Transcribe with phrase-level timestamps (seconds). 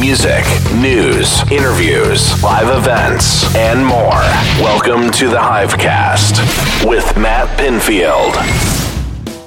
[0.00, 0.44] music,
[0.76, 4.22] news, interviews, live events, and more.
[4.62, 8.34] Welcome to the Hivecast with Matt Pinfield.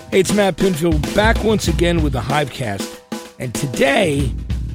[0.10, 3.00] Hey, it's Matt Pinfield back once again with the Hivecast.
[3.40, 4.30] And today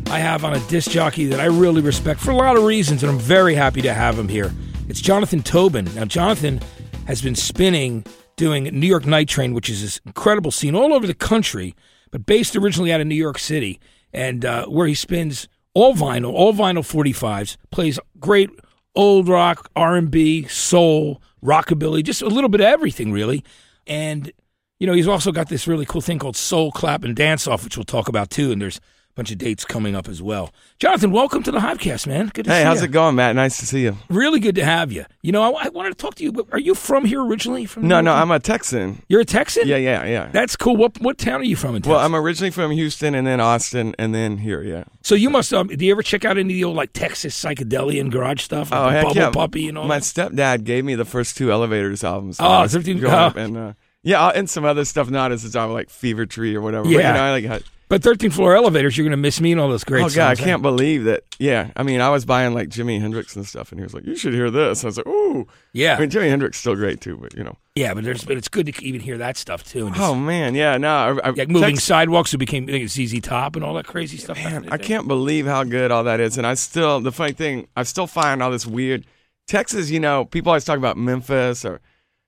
[0.06, 3.02] I have on a disc jockey that I really respect for a lot of reasons,
[3.02, 4.54] and I'm very happy to have him here.
[4.88, 5.84] It's Jonathan Toubin.
[5.94, 6.60] Now, Jonathan
[7.06, 8.06] has been spinning
[8.36, 11.76] doing New York Night Train, which is this incredible scene all over the country,
[12.10, 13.78] but based originally out of New York City,
[14.14, 18.48] and uh, where he spins all vinyl, all vinyl 45s, plays great
[18.94, 23.44] old rock, R&B, soul, rockabilly, just a little bit of everything, really.
[23.86, 24.32] And
[24.80, 27.62] you know, he's also got this really cool thing called Soul Clap and Dance Off,
[27.62, 28.52] which we'll talk about too.
[28.52, 28.80] And there's
[29.16, 30.52] bunch of dates coming up as well.
[30.78, 32.30] Jonathan, welcome to the Hivecast, man.
[32.34, 33.34] Good to hey, see how's it going, Matt?
[33.34, 33.96] Nice to see you.
[34.10, 35.06] Really good to have you.
[35.22, 36.46] You know, I, I wanted to talk to you.
[36.52, 37.64] Are you from here originally?
[37.64, 38.22] From No, New no, York?
[38.22, 39.02] I'm a Texan.
[39.08, 39.66] You're a Texan.
[39.66, 40.28] Yeah, yeah, yeah.
[40.32, 40.76] That's cool.
[40.76, 41.90] What what town are you from in Texas?
[41.90, 44.62] Well, I'm originally from Houston, and then Austin, and then here.
[44.62, 44.84] Yeah.
[45.02, 45.52] so you must.
[45.54, 48.42] Um, do you ever check out any of the old like Texas psychedelia and garage
[48.42, 48.70] stuff?
[48.70, 49.30] Like Oh, heck Bubble yeah.
[49.30, 49.86] Puppy and all.
[49.86, 50.02] My that?
[50.04, 52.36] stepdad gave me the first two Elevators albums.
[52.38, 53.18] Oh, when I was 13 growing oh.
[53.18, 55.08] up, and uh, yeah, and some other stuff.
[55.08, 56.84] Not as a job like Fever Tree or whatever.
[56.84, 57.08] But, Yeah.
[57.08, 57.62] you know, I like.
[57.88, 60.00] But 13th floor elevators, you're gonna miss me and all those great.
[60.10, 60.12] Stuff.
[60.12, 61.22] Oh god, I can't believe that.
[61.38, 64.04] Yeah, I mean, I was buying like Jimi Hendrix and stuff, and he was like,
[64.04, 66.74] "You should hear this." I was like, "Ooh." Yeah, I mean, Jimi Hendrix is still
[66.74, 67.56] great too, but you know.
[67.76, 69.88] yeah, but there's but it's good to even hear that stuff too.
[69.90, 70.88] Just, Oh man, yeah, no,
[71.22, 73.86] I, I, like moving sidewalks who became I think it's ZZ Top and all that
[73.86, 74.36] crazy stuff.
[74.36, 76.38] Man, I can't believe how good all that is.
[76.38, 79.06] And I still, the funny thing, I still find all this weird.
[79.46, 81.80] Texas, you know, people always talk about Memphis or,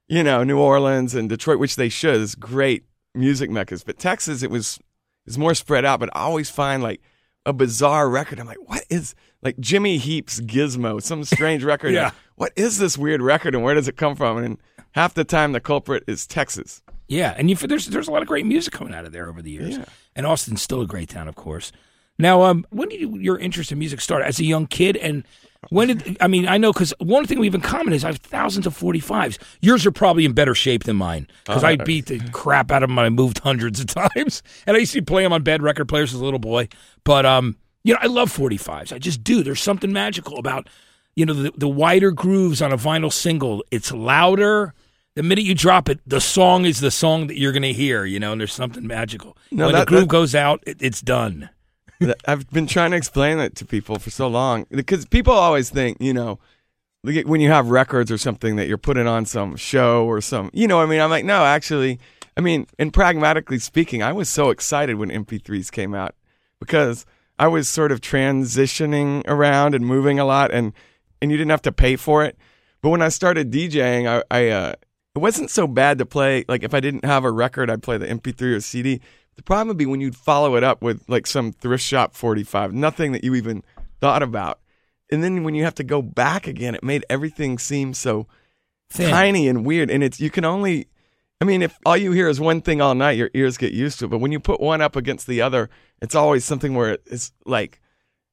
[0.06, 2.20] you know, New Orleans and Detroit, which they should.
[2.20, 3.83] It's great music meccas.
[3.83, 4.79] But Texas, it was,
[5.28, 6.00] it's more spread out.
[6.00, 7.00] But I always find like
[7.46, 8.40] a bizarre record.
[8.40, 11.92] I'm like, what is, like Jimmy Heap's Gizmo, some strange record.
[11.92, 12.10] Yeah.
[12.36, 14.38] What is this weird record and where does it come from?
[14.38, 14.58] And
[14.92, 16.82] half the time the culprit is Texas.
[17.08, 19.40] Yeah, and you, there's there's a lot of great music coming out of there over
[19.40, 19.78] the years.
[19.78, 19.84] Yeah.
[20.14, 21.72] And Austin's still a great town, of course.
[22.19, 24.22] Now, um, when did you, your interest in music start?
[24.22, 25.24] As a young kid, and
[25.70, 26.48] when did I mean?
[26.48, 29.39] I know because one thing we have in common is I have thousands of 45s.
[29.61, 32.89] Yours are probably in better shape than mine because I beat the crap out of
[32.89, 32.98] them.
[32.98, 36.14] I moved hundreds of times, and I used to play them on bed record players
[36.14, 36.68] as a little boy.
[37.05, 38.92] But um, you know, I love 45s.
[38.92, 39.42] I just do.
[39.42, 40.68] There's something magical about
[41.14, 43.64] you know the, the wider grooves on a vinyl single.
[43.70, 44.74] It's louder.
[45.14, 48.05] The minute you drop it, the song is the song that you're going to hear,
[48.05, 49.36] you know, and there's something magical.
[49.50, 51.50] No, when that- the groove that- goes out, it, it's done.
[52.27, 55.98] I've been trying to explain that to people for so long because people always think,
[56.01, 56.39] you know,
[57.03, 60.67] when you have records or something that you're putting on some show or some, you
[60.67, 61.98] know, I mean, I'm like, no, actually,
[62.36, 66.14] I mean, and pragmatically speaking, I was so excited when MP3s came out
[66.61, 67.07] because
[67.39, 70.73] I was sort of transitioning around and moving a lot, and
[71.20, 72.36] and you didn't have to pay for it.
[72.80, 74.75] But when I started DJing, I, I uh,
[75.15, 76.45] it wasn't so bad to play.
[76.48, 79.01] Like if I didn't have a record, I'd play the MP3 or CD.
[79.38, 82.74] The problem would be when you'd follow it up with like some thrift shop 45,
[82.74, 83.62] nothing that you even
[84.00, 84.58] thought about.
[85.12, 88.26] And then when you have to go back again, it made everything seem so
[88.90, 89.10] Thin.
[89.10, 89.92] tiny and weird.
[89.92, 90.88] And it's you can only,
[91.40, 94.00] I mean, if all you hear is one thing all night, your ears get used
[94.00, 94.08] to it.
[94.08, 95.70] But when you put one up against the other,
[96.02, 97.80] it's always something where it's like,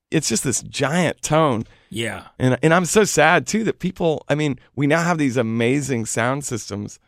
[0.10, 1.66] it's just this giant tone.
[1.92, 2.30] Yeah.
[2.40, 4.26] And and I'm so sad too that people.
[4.28, 7.00] I mean, we now have these amazing sound systems,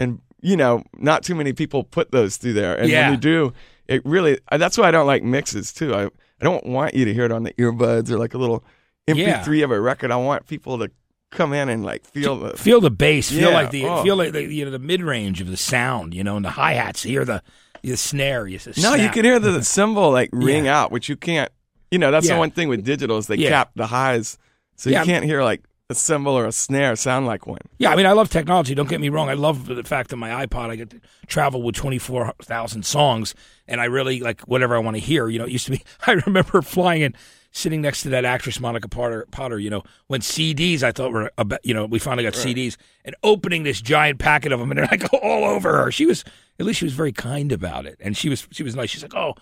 [0.00, 2.76] and you know, not too many people put those through there.
[2.76, 3.06] And Yeah.
[3.08, 3.52] when you do,
[3.88, 4.38] it really.
[4.50, 5.94] That's why I don't like mixes too.
[5.94, 8.64] I I don't want you to hear it on the earbuds or like a little
[9.08, 10.10] MP3 of a record.
[10.10, 10.90] I want people to
[11.30, 12.56] come in and like feel the.
[12.56, 13.30] Feel the bass.
[13.30, 14.02] Feel like the oh.
[14.02, 16.14] feel like the you know the mid range of the sound.
[16.14, 17.04] You know, and the hi hats.
[17.04, 17.42] Hear the
[17.82, 18.46] the snare.
[18.46, 20.82] You No, you can hear the cymbal like ring Yeah.
[20.82, 21.50] out, which you can't.
[21.90, 22.34] You know, that's Yeah.
[22.34, 23.50] the one thing with digital is they Yeah.
[23.50, 24.38] cap the highs,
[24.76, 25.00] so Yeah.
[25.00, 27.60] you can't hear like a cymbal or a snare sound like one.
[27.78, 28.74] Yeah, I mean, I love technology.
[28.74, 29.28] Don't get me wrong.
[29.28, 33.34] I love the fact that my iPod, I get to travel with 24,000 songs,
[33.68, 35.28] and I really like whatever I want to hear.
[35.28, 37.16] You know, it used to be, I remember flying and
[37.52, 41.30] sitting next to that actress, Monica Potter, Potter you know, when CDs, I thought were,
[41.38, 44.78] about, you know, we finally got CDs, and opening this giant packet of them, and
[44.78, 45.92] they're like all over her.
[45.92, 46.24] She was,
[46.58, 47.98] at least she was very kind about it.
[48.00, 48.90] And she was, she was nice.
[48.90, 49.34] She's like, oh,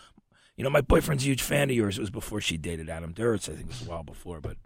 [0.56, 1.96] you know, my boyfriend's a huge fan of yours.
[1.96, 3.48] It was before she dated Adam Duritz.
[3.48, 4.56] I think it was a while before, but,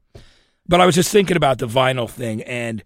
[0.66, 2.82] but I was just thinking about the vinyl thing and,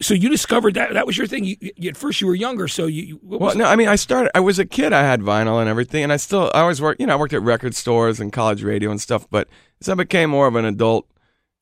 [0.00, 1.44] so you discovered that that was your thing.
[1.44, 3.02] You, you, at first, you were younger, so you.
[3.02, 4.30] you what Well, no, I mean, I started.
[4.34, 4.92] I was a kid.
[4.92, 6.50] I had vinyl and everything, and I still.
[6.54, 7.00] I always worked.
[7.00, 9.28] You know, I worked at record stores and college radio and stuff.
[9.30, 9.48] But
[9.80, 11.06] as I became more of an adult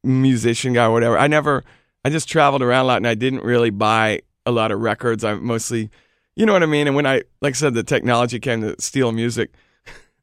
[0.04, 1.64] musician guy, or whatever, I never.
[2.04, 5.24] I just traveled around a lot, and I didn't really buy a lot of records.
[5.24, 5.90] I mostly,
[6.36, 6.86] you know what I mean.
[6.86, 9.52] And when I, like I said, the technology came to steal music.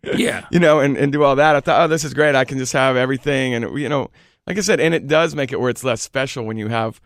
[0.04, 1.56] yeah, you know, and, and do all that.
[1.56, 2.36] I thought, oh, this is great.
[2.36, 3.54] I can just have everything.
[3.54, 4.10] And, you know,
[4.50, 7.00] like I said, and it does make it where it's less special when you have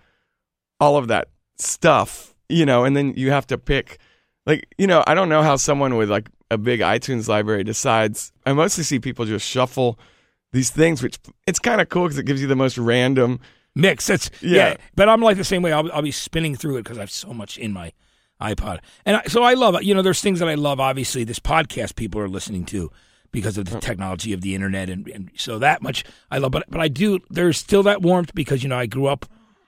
[0.80, 4.00] all of that stuff, you know, and then you have to pick,
[4.46, 8.32] like, you know, I don't know how someone with like a big iTunes library decides.
[8.46, 10.00] I mostly see people just shuffle
[10.54, 13.40] these things, which it's kind of cool because it gives you the most random.
[13.76, 14.08] mix.
[14.08, 14.70] That's Yeah.
[14.70, 14.78] yeah.
[14.96, 15.74] But I'm like the same way.
[15.74, 17.92] I'll, I'll be spinning through it because I have so much in my
[18.42, 19.82] iPod, and I, so I love.
[19.84, 20.80] You know, there's things that I love.
[20.80, 22.92] Obviously, this podcast people are listening to
[23.34, 26.52] because of the technology of the internet, and, and so that much I love.
[26.52, 27.20] But but I do.
[27.30, 29.26] There's still that warmth because you know I grew up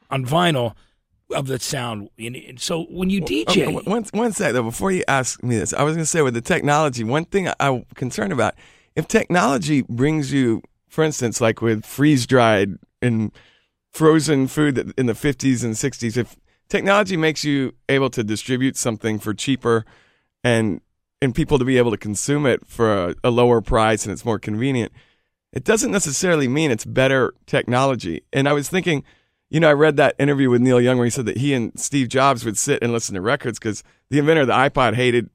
[0.09, 0.75] on vinyl
[1.31, 2.09] of the sound.
[2.17, 5.43] And, and so when you oh, DJ, Okay, one- one, sec though, before you ask
[5.43, 8.31] me this, I was going to say with the technology, one thing I, I'm concerned
[8.31, 8.53] about,
[8.95, 13.31] if technology brings you, for instance, like with freeze dried and
[13.91, 16.35] frozen food that in the 50s and 60s, if
[16.69, 19.85] technology makes you able to distribute something for cheaper
[20.43, 20.81] and
[21.25, 24.23] and people to be able to consume it for a, a lower price and it's
[24.23, 24.93] more convenient,
[25.51, 28.23] it doesn't necessarily mean it's better technology.
[28.31, 29.03] And I was thinking,
[29.49, 31.77] you know, I read that interview with Neil Young where he said that he and
[31.77, 35.29] Steve Jobs would sit and listen to records because the inventor of the iPod hated,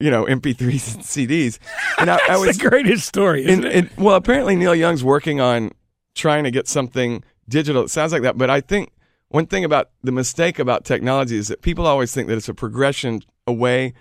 [0.00, 1.58] you know, MP3s and CDs.
[1.98, 3.44] And I, I that's was the greatest story.
[3.44, 3.74] Isn't and, it?
[3.74, 5.72] and- well, apparently Neil Young's working on
[6.14, 7.82] trying to get something digital.
[7.82, 8.92] It sounds like that, but I think
[9.28, 12.54] one thing about the mistake about technology is that people always think that it's a
[12.54, 13.94] progression away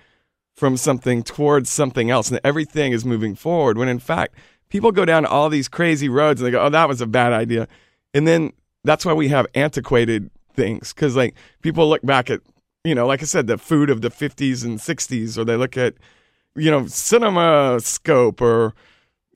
[0.56, 3.78] from something towards something else, and everything is moving forward.
[3.78, 4.36] When in fact,
[4.70, 7.34] people go down all these crazy roads and they go, "Oh, that was a bad
[7.34, 7.68] idea,"
[8.14, 8.54] and then
[8.84, 12.42] that's why we have antiquated things because like people look back at
[12.84, 15.78] you know, like I said, the food of the 50s and 60s, or they look
[15.78, 15.94] at
[16.56, 18.74] you know, cinema scope or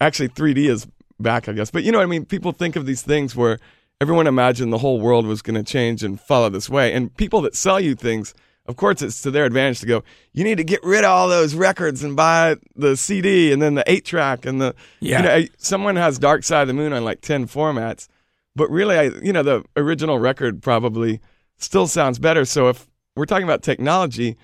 [0.01, 0.87] actually 3D is
[1.19, 1.71] back, I guess.
[1.71, 2.25] But you know I mean?
[2.25, 3.59] People think of these things where
[4.01, 6.93] everyone imagined the whole world was going to change and follow this way.
[6.93, 8.33] And people that sell you things,
[8.67, 10.03] of course, it's to their advantage to go,
[10.33, 13.75] you need to get rid of all those records and buy the CD and then
[13.75, 15.17] the 8 track and the, Yeah.
[15.19, 18.07] you know, someone has Dark Side of the Moon on like 10 formats.
[18.55, 21.19] But really, I, you know, the original record probably
[21.57, 22.45] still sounds better.
[22.45, 24.37] So if we're talking about technology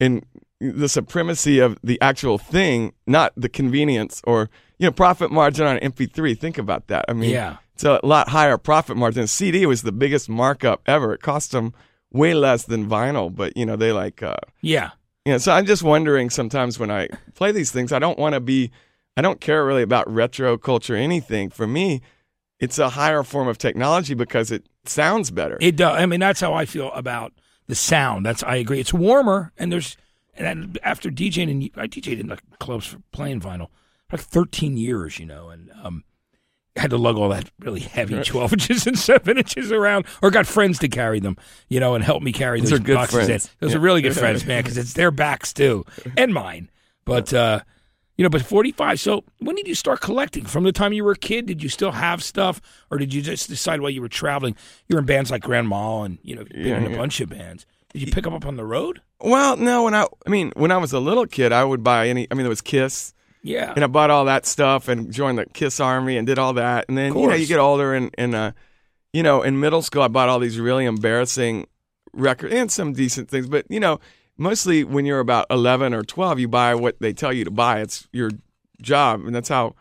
[0.00, 0.24] and
[0.60, 5.78] the supremacy of the actual thing, not the convenience or you know profit margin on
[5.78, 6.38] MP3.
[6.38, 7.04] Think about that.
[7.08, 7.56] I mean, Yeah.
[7.74, 9.26] it's a lot higher profit margin.
[9.26, 11.12] CD was the biggest markup ever.
[11.14, 11.74] It cost them
[12.14, 14.22] way less than vinyl, but you know they like.
[14.22, 14.92] Uh, yeah.
[15.26, 18.34] you know, so I'm just wondering sometimes when I play these things, I don't want
[18.34, 18.70] to be,
[19.16, 21.50] I don't care really about retro culture or anything.
[21.50, 22.00] For me,
[22.58, 25.58] it's a higher form of technology because it sounds better.
[25.60, 26.00] It does.
[26.00, 27.34] I mean, that's how I feel about
[27.66, 28.24] the sound.
[28.24, 28.80] That's I agree.
[28.80, 29.96] It's warmer, and there's
[30.36, 33.68] and after DJing, and I DJed in the clubs for playing vinyl
[34.14, 36.04] like 13 years, you know, and um,
[36.76, 40.46] had to lug all that really heavy 12 inches and seven inches around, or got
[40.46, 41.36] friends to carry them,
[41.68, 43.44] you know, and help me carry Those those, are good boxes friends.
[43.46, 43.50] in.
[43.60, 43.76] Those Yeah.
[43.78, 45.84] are really good friends, man, because it's their backs too
[46.16, 46.70] and mine.
[47.04, 47.60] But uh,
[48.16, 48.98] you know, but 45.
[49.00, 50.44] So when did you start collecting?
[50.46, 52.60] From the time you were a kid, did you still have stuff,
[52.90, 54.56] or did you just decide while you were traveling?
[54.88, 56.96] You were in bands like Grand Mal, and you know, Yeah, in a yeah.
[56.96, 57.66] bunch of bands.
[57.92, 59.00] Did you pick them up on the road?
[59.20, 62.08] well, no, when I, I mean, when I was a little kid, I would buy
[62.08, 63.13] any, I mean, there was Kiss.
[63.44, 66.54] Yeah, and I bought all that stuff and joined the Kiss Army and did all
[66.54, 66.86] that.
[66.88, 68.52] And then you know you get older and and uh,
[69.12, 71.66] you know in middle school I bought all these really embarrassing
[72.14, 74.00] records and some decent things, but you know
[74.38, 77.80] mostly when you're about eleven or twelve you buy what they tell you to buy.
[77.80, 78.30] It's your
[78.80, 79.74] job, and that's how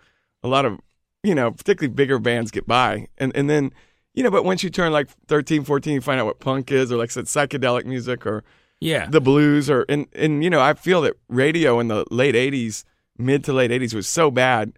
[0.44, 0.82] a lot of
[1.24, 3.08] you know particularly bigger bands get by.
[3.18, 3.72] And and then
[4.14, 6.92] you know but once you turn like 13, 14, you find out what punk is
[6.92, 8.44] or like I said psychedelic music or
[8.82, 12.36] yeah, the blues or and and you know I feel that radio in the late
[12.36, 12.84] '80s,
[13.18, 14.74] mid to late '80s was so bad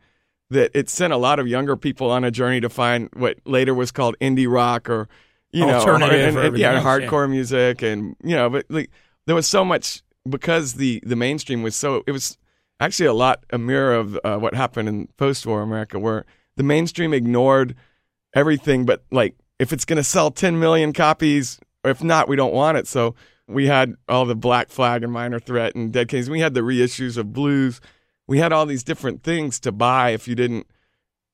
[0.50, 3.74] that it sent a lot of younger people on a journey to find what later
[3.74, 5.08] was called indie rock or
[5.52, 7.08] you know Alternative and- or and- yeah else, yeah.
[7.08, 8.90] hardcore music and you know but like
[9.26, 12.38] there was so much because the the mainstream was so it was
[12.80, 16.26] actually a lot a mirror of uh, what happened in post-war America where
[16.58, 17.76] the mainstream ignored
[18.34, 22.36] everything but like if it's going to sell 10 million copies or if not we
[22.36, 22.88] don't want it.
[22.88, 23.16] So
[23.48, 26.62] we had all the black flag and minor threat and dead kings we had the
[26.62, 27.80] reissues of blues
[28.28, 30.68] we had all these different things to buy if you didn't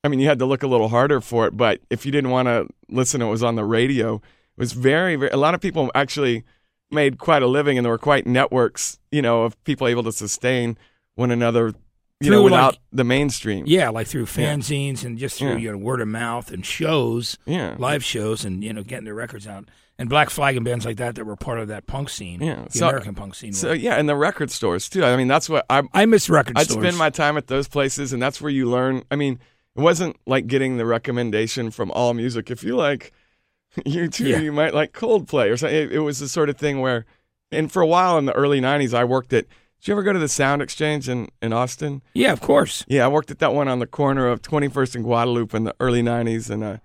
[0.03, 2.29] i mean you had to look a little harder for it but if you didn't
[2.31, 4.21] want to listen it was on the radio it
[4.57, 6.43] was very, very a lot of people actually
[6.91, 10.12] made quite a living and there were quite networks you know of people able to
[10.12, 10.77] sustain
[11.15, 11.74] one another
[12.19, 15.57] you know without like- the mainstream yeah, like through fanzines and just through Yeah.
[15.57, 19.15] you know word of mouth and shows, yeah live shows, and you know getting their
[19.15, 19.69] records out.
[20.01, 22.65] And Black Flag and bands like that that were part of that punk scene, Yeah,
[22.65, 23.53] the so- American punk scene.
[23.53, 26.58] so yeah and the record stores too i mean that's what i I miss record
[26.58, 26.67] stores.
[26.67, 26.84] I'd stores.
[26.86, 29.03] spend my time at those places, and that's where you learn.
[29.12, 29.39] I mean,
[29.75, 32.50] it wasn't like getting the recommendation from All Music.
[32.51, 33.13] If you like
[33.86, 34.39] U2, Yeah.
[34.39, 35.77] you might like Coldplay or something.
[35.77, 37.05] It, it was the sort of thing where,
[37.51, 39.46] and for a while in the early '90s, I worked at.
[39.79, 42.01] Did you ever go to the Sound Exchange in in Austin?
[42.13, 42.84] yeah, of course.
[42.88, 45.75] Yeah, I worked at that one on the corner of 21st and Guadalupe in the
[45.79, 46.77] early '90s, and uh,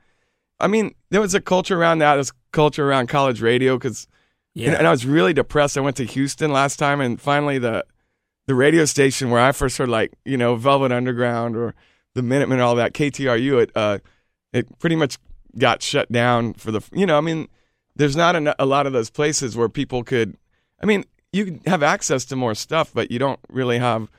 [0.58, 2.14] I mean, there was a culture around that.
[2.14, 4.08] There's culture around college radio because
[4.54, 5.76] Yeah, and, and I was really depressed.
[5.76, 7.84] I went to Houston last time, and finally the
[8.46, 11.74] the radio station where I first heard like you know Velvet Underground or
[12.14, 12.94] the Minutemen and all that.
[12.94, 13.98] KTRU, it uh,
[14.52, 15.18] it pretty much
[15.58, 16.80] got shut down for the.
[16.92, 17.48] You know, I mean,
[17.94, 20.36] there's not a, a lot of those places where people could.
[20.82, 24.10] I mean, you have access to more stuff, but you don't really have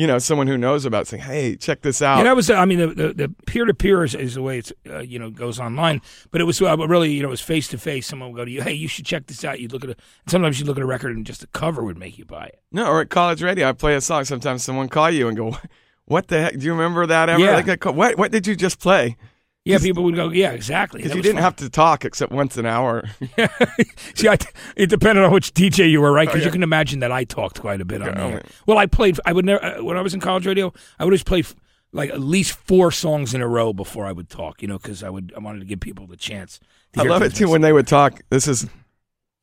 [0.00, 2.48] you know, someone who knows about saying, "Hey, check this out." Yeah, that was.
[2.48, 6.00] I mean, the peer to peer is the way it's uh, you know goes online,
[6.30, 8.06] but it was uh, really you know it was face to face.
[8.06, 10.00] Someone would go to you, "Hey, you should check this out." You'd look at it.
[10.26, 12.62] Sometimes you'd look at a record and just the cover would make you buy it.
[12.72, 14.24] No, or at college radio, I play a song.
[14.24, 15.58] Sometimes someone call you and go,
[16.06, 16.56] "What the heck?
[16.56, 17.56] Do you remember that ever?" Yeah.
[17.56, 19.18] Like, what what did you just play?
[19.64, 21.02] Yeah, people would go, yeah, exactly.
[21.02, 21.42] Because you didn't fun.
[21.42, 23.04] have to talk except once an hour.
[24.14, 24.38] See, I,
[24.74, 26.26] it depended on which DJ you were, right?
[26.26, 26.46] Because oh, yeah.
[26.46, 28.42] you can imagine that I talked quite a bit on there.
[28.66, 29.20] Well, I played.
[29.26, 30.72] I would never uh, when I was in college radio.
[30.98, 31.44] I would always play
[31.92, 34.62] like at least four songs in a row before I would talk.
[34.62, 36.58] You know, because I would I wanted to give people the chance.
[36.96, 38.22] I love it too when they would talk.
[38.30, 38.66] This is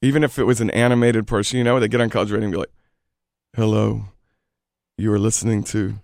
[0.02, 1.60] even if it was an animated person.
[1.60, 2.74] You know, they get on college radio and be like,
[3.56, 4.06] "Hello,
[4.98, 6.00] you are listening to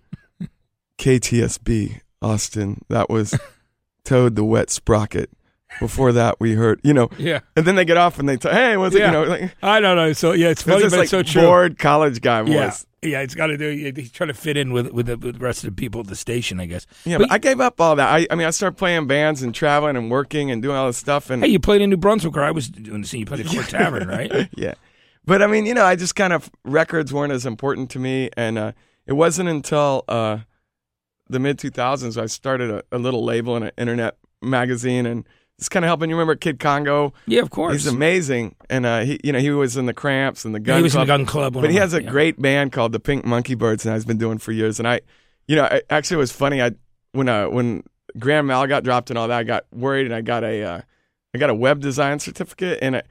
[1.00, 2.84] KTSB Austin.
[2.90, 3.36] That was."
[4.04, 5.30] Toad the Wet Sprocket.
[5.80, 7.40] Before that, we heard, you know, yeah.
[7.56, 9.06] And then they get off and they, tell, hey, what's yeah.
[9.06, 10.14] it, you know, like, I don't know.
[10.14, 11.42] So yeah, it's funny, it's but like it's so true.
[11.42, 12.76] Bored college guy yeah.
[13.04, 13.70] Yeah, it's got to do.
[13.96, 16.08] He's trying to fit in with with the, with the, rest of the people at
[16.08, 16.88] the station, I guess.
[17.06, 18.10] Yeah, but, but I gave up all that.
[18.10, 20.98] I, I mean, I started playing bands and traveling and working and doing all this
[20.98, 21.30] stuff.
[21.30, 23.22] And hey, you played in New Brunswick, or I was doing the scene.
[23.22, 24.50] You played at Court Tavern, right?
[24.56, 24.76] yeah,
[25.26, 28.30] but I mean, you know, I just kind of records weren't as important to me,
[28.38, 28.72] and uh,
[29.06, 30.40] it wasn't until uh,
[31.34, 35.26] the mid 2000s I started a, a little label and an internet magazine and
[35.60, 36.10] it's kind of helping.
[36.10, 37.14] You remember Kid Congo?
[37.28, 37.74] Yeah, of course.
[37.74, 40.74] He's amazing, and uh, he, you know, he was in the Cramps and the Gun.
[40.74, 41.04] Yeah, he was Club.
[41.04, 42.10] in the Gun Club, but he has a yeah.
[42.10, 44.80] great band called the Pink Monkey Birds, and I've been doing for years.
[44.80, 45.02] And I,
[45.48, 46.62] you know, I, actually, it was funny.
[46.62, 46.72] I
[47.12, 47.84] when uh, when
[48.18, 50.82] Grand Mal got dropped and all that, I got worried, and I got a, uh,
[51.34, 53.04] I got a web design certificate, and I,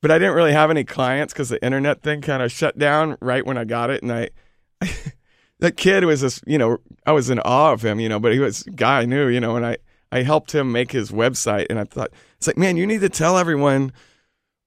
[0.00, 3.18] but I didn't really have any clients because the internet thing kind of shut down
[3.20, 4.30] right when I got it, and I.
[5.60, 8.32] that kid was just, you know, I was in awe of him, you know, but
[8.32, 9.76] he was a guy I knew, you know, and I,
[10.12, 13.08] I helped him make his website, and I thought it's like, man, you need to
[13.08, 13.92] tell everyone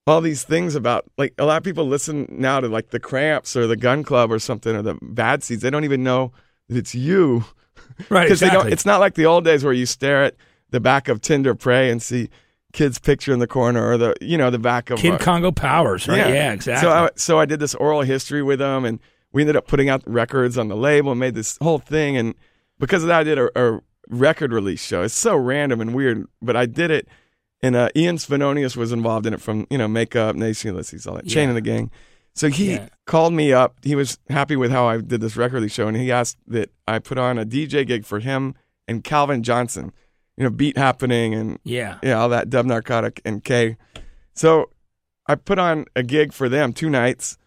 [0.05, 3.55] all these things about like a lot of people listen now to like the Cramps
[3.55, 5.61] or the Gun Club or something or the Bad Seeds.
[5.61, 6.31] They don't even know
[6.69, 7.45] that it's you,
[8.09, 8.23] right?
[8.23, 8.47] Because exactly.
[8.47, 8.73] they don't.
[8.73, 10.35] It's not like the old days where you stare at
[10.69, 12.29] the back of Tender Prey and see
[12.73, 16.07] kid's picture in the corner or the you know the back of Kid Congo Powers,
[16.07, 16.17] right?
[16.17, 16.87] Yeah, yeah exactly.
[16.87, 18.99] So I, so I did this oral history with them, and
[19.33, 22.15] we ended up putting out records on the label and made this whole thing.
[22.15, 22.35] And
[22.79, 25.01] because of that, I did a, a record release show.
[25.01, 27.07] It's so random and weird, but I did it.
[27.61, 31.15] And uh, Ian Svenonius was involved in it from you know Makeup, Nation Ulysses, all
[31.15, 31.33] that yeah.
[31.33, 31.91] Chain and the Gang.
[32.35, 32.89] So he yeah.
[33.05, 33.77] called me up.
[33.83, 36.71] He was happy with how I did this record release show, and he asked that
[36.87, 38.55] I put on a DJ gig for him
[38.87, 39.93] and Calvin Johnson.
[40.35, 43.77] You know, beat happening and yeah, yeah, all that Dub Narcotic and K.
[44.33, 44.71] So
[45.27, 47.37] I put on a gig for them two nights,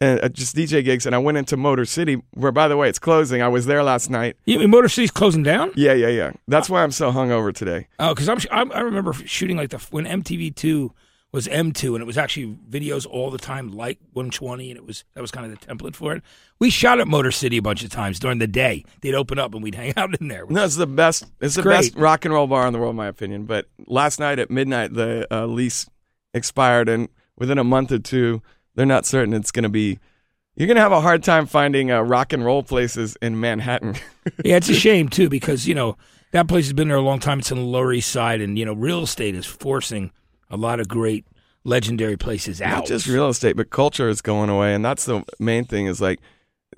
[0.00, 2.98] uh, just DJ gigs, and I went into Motor City, where by the way it's
[2.98, 3.42] closing.
[3.42, 4.36] I was there last night.
[4.44, 5.72] You mean Motor City's closing down?
[5.74, 6.32] Yeah, yeah, yeah.
[6.48, 7.88] That's why I'm so hungover today.
[7.98, 10.92] Oh, because I'm, I'm, i remember shooting like the when MTV two
[11.32, 15.04] was M2 and it was actually videos all the time like 120 and it was
[15.14, 16.22] that was kind of the template for it.
[16.58, 18.84] We shot at Motor City a bunch of times during the day.
[19.02, 20.46] They'd open up and we'd hang out in there.
[20.48, 21.24] No, it's the best.
[21.40, 21.76] It's the great.
[21.76, 23.44] best rock and roll bar in the world, in my opinion.
[23.44, 25.88] But last night at midnight, the uh, lease
[26.32, 28.42] expired, and within a month or two,
[28.76, 29.98] they're not certain it's going to be
[30.56, 33.94] you're gonna have a hard time finding uh, rock and roll places in Manhattan.
[34.44, 35.96] yeah, it's a shame too because you know
[36.32, 37.40] that place has been there a long time.
[37.40, 40.12] It's in the Lower East Side, and you know real estate is forcing
[40.50, 41.26] a lot of great
[41.64, 42.70] legendary places out.
[42.70, 45.86] Not just real estate, but culture is going away, and that's the main thing.
[45.86, 46.20] Is like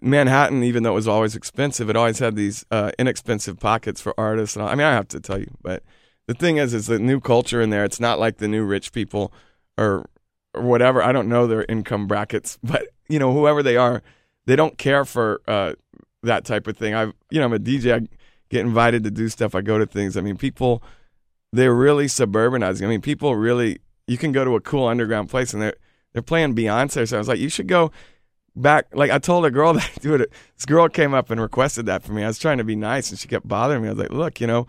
[0.03, 4.13] Manhattan, even though it was always expensive, it always had these uh, inexpensive pockets for
[4.19, 4.57] artists.
[4.57, 4.69] And all.
[4.69, 5.85] I mean, I have to tell you, but
[6.27, 7.85] the thing is, is the new culture in there.
[7.85, 9.33] It's not like the new rich people
[9.77, 10.07] or
[10.59, 11.03] or whatever.
[11.03, 14.03] I don't know their income brackets, but you know, whoever they are,
[14.47, 15.75] they don't care for uh,
[16.23, 16.95] that type of thing.
[16.95, 17.95] I, you know, I'm a DJ.
[17.95, 18.07] I
[18.51, 19.55] get invited to do stuff.
[19.55, 20.17] I go to things.
[20.17, 20.83] I mean, people,
[21.53, 22.85] they're really suburbanizing.
[22.85, 25.77] I mean, people really, you can go to a cool underground place and they're
[26.13, 27.09] they're playing Beyonce.
[27.09, 27.93] So I was like, you should go
[28.57, 28.87] back.
[28.93, 30.33] Like I told a girl that it.
[30.57, 32.25] This girl came up and requested that for me.
[32.25, 33.89] I was trying to be nice, and she kept bothering me.
[33.89, 34.67] I was like, look, you know,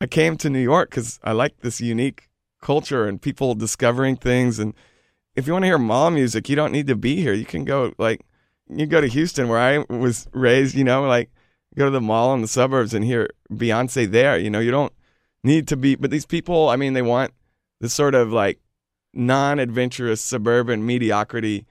[0.00, 2.28] I came to New York because I like this unique
[2.60, 4.74] culture and people discovering things and
[5.34, 7.32] if you want to hear mall music, you don't need to be here.
[7.32, 8.24] You can go like
[8.68, 11.30] you go to Houston where I was raised, you know, like
[11.76, 14.38] go to the mall in the suburbs and hear Beyonce there.
[14.38, 14.92] You know, you don't
[15.42, 17.32] need to be but these people, I mean, they want
[17.80, 18.60] this sort of like
[19.14, 21.66] non-adventurous suburban mediocrity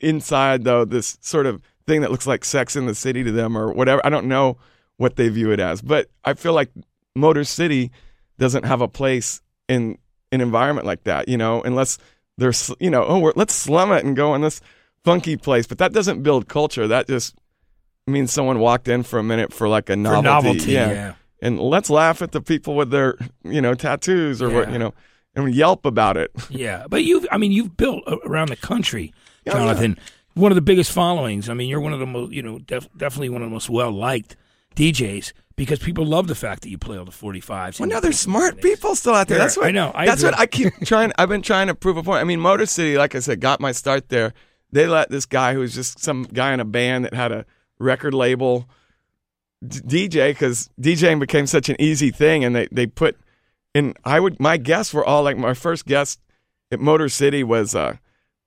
[0.00, 3.56] inside though this sort of thing that looks like sex in the city to them
[3.56, 4.00] or whatever.
[4.04, 4.58] I don't know
[4.96, 6.70] what they view it as, but I feel like
[7.14, 7.90] Motor City
[8.38, 9.98] doesn't have a place in
[10.32, 11.98] an environment like that, you know, unless
[12.38, 14.60] there's you know oh let's slum it and go in this
[15.04, 17.34] funky place but that doesn't build culture that just
[18.06, 20.90] means someone walked in for a minute for like a novelty, novelty yeah.
[20.90, 21.14] yeah.
[21.42, 24.92] and let's laugh at the people with their you know tattoos or what you know
[25.36, 26.30] and yelp about it.
[26.50, 29.12] Yeah, but you've I mean you've built around the country,
[29.46, 29.98] Oh, Jonathan.
[30.34, 31.48] One of the biggest followings.
[31.48, 33.68] I mean, you're one of the most you know def- definitely one of the most
[33.68, 34.36] well liked
[34.74, 37.80] DJs because people love the fact that you play all the 45s.
[37.80, 39.38] Well, no, there's smart people still out there.
[39.38, 40.38] That's what I know, I that's what.
[40.38, 41.12] I keep trying.
[41.18, 42.20] I've been trying to prove a point.
[42.20, 44.34] I mean, Motor City, like I said, got my start there.
[44.72, 47.46] They let this guy who was just some guy in a band that had a
[47.78, 48.68] record label
[49.66, 53.16] d- DJ because DJing became such an easy thing, and they they put
[53.74, 56.20] and I would my guests were all like my first guest
[56.70, 57.96] at Motor City was uh,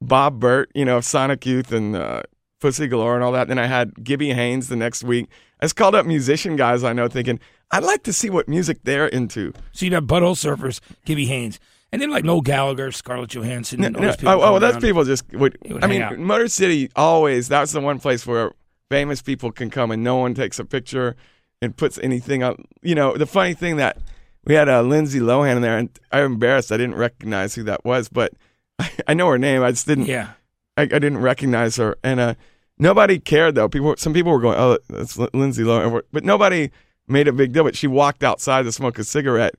[0.01, 2.23] Bob Bert, you know, Sonic Youth and uh,
[2.59, 3.47] Pussy Galore and all that.
[3.47, 5.29] Then I had Gibby Haynes the next week.
[5.59, 7.39] I just called up musician guys I know, thinking
[7.71, 9.53] I'd like to see what music they're into.
[9.73, 11.59] So you'd have Butthole Surfers, Gibby Haynes,
[11.91, 13.83] and then like Noel Gallagher, Scarlett Johansson.
[13.83, 15.57] and No, those people oh, oh, that's people just would.
[15.67, 16.17] would I mean, out.
[16.17, 17.47] Motor City always.
[17.47, 18.51] That's the one place where
[18.89, 21.15] famous people can come and no one takes a picture
[21.61, 22.57] and puts anything up.
[22.81, 23.97] You know, the funny thing that
[24.45, 27.83] we had uh, Lindsay Lohan in there, and I'm embarrassed I didn't recognize who that
[27.83, 28.33] was, but
[28.79, 29.61] I, I know her name.
[29.61, 30.05] I just didn't.
[30.05, 30.31] Yeah,
[30.77, 32.33] I, I didn't recognize her, and uh,
[32.79, 33.69] nobody cared though.
[33.69, 36.71] People, some people were going, "Oh, that's Lin- Lindsay Lohan," but nobody
[37.07, 37.63] made a big deal.
[37.63, 39.55] But she walked outside to smoke a cigarette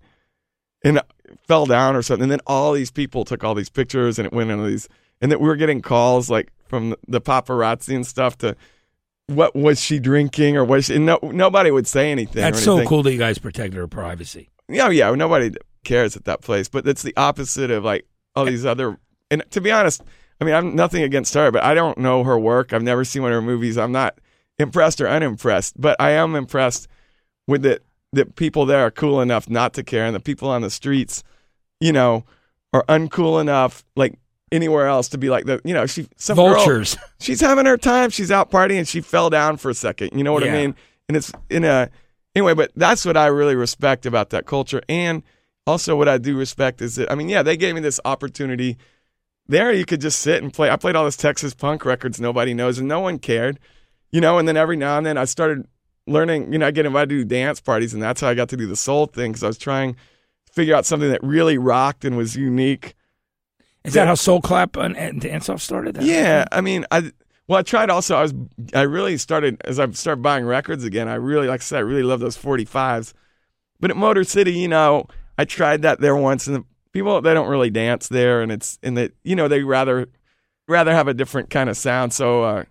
[0.85, 1.01] and
[1.47, 2.25] fell down or something.
[2.25, 4.89] And then all these people took all these pictures, and it went into these,
[5.21, 8.57] and that we were getting calls like from the paparazzi and stuff to.
[9.27, 10.97] What was she drinking, or was she?
[10.97, 12.41] and No, nobody would say anything.
[12.43, 14.49] that's or so cool that you guys protected her privacy.
[14.69, 15.15] Yeah, yeah.
[15.15, 15.53] Nobody
[15.85, 18.99] cares at that place, but it's the opposite of like all these other.
[19.31, 20.03] And to be honest,
[20.41, 22.73] I mean, I'm nothing against her, but I don't know her work.
[22.73, 23.77] I've never seen one of her movies.
[23.77, 24.19] I'm not
[24.59, 26.89] impressed or unimpressed, but I am impressed
[27.47, 27.83] with that
[28.13, 31.23] that people there are cool enough not to care, and the people on the streets,
[31.79, 32.25] you know,
[32.73, 34.19] are uncool enough, like
[34.51, 36.97] anywhere else, to be like the, you know, she some girl- Vultures.
[37.21, 38.11] she's having her time.
[38.11, 40.11] She's out partying and she fell down for a second.
[40.15, 40.75] You know what I mean?
[41.09, 41.91] And it's in a
[42.35, 44.83] anyway, but that's what I really respect about that culture.
[44.89, 45.23] And
[45.67, 48.77] also what I do respect is that I mean, yeah, they gave me this opportunity.
[49.51, 50.71] There you could just sit and play.
[50.71, 53.59] I played all this Texas punk records nobody knows and no one cared.
[54.13, 55.67] You know, and then every now and then I started
[56.07, 58.57] learning, you know, I get invited to dance parties and that's how I got to
[58.57, 62.05] do the soul thing because I was trying to figure out something that really rocked
[62.05, 62.95] and was unique.
[63.85, 65.97] Is that how Soul Clap and, Dance Off started?
[65.97, 67.11] That Yeah, I mean, I
[67.49, 68.15] well, I tried also.
[68.15, 68.35] I was,
[68.75, 71.09] I really started as I started buying records again.
[71.09, 73.15] I really, like I said, I really love those forty fives.
[73.81, 77.35] But at Motor City, you know, I tried that there once, and the people they
[77.35, 80.09] don't really dance there, and it's and that you know they rather
[80.69, 82.13] rather have a different kind of sound.
[82.13, 82.65] So uh,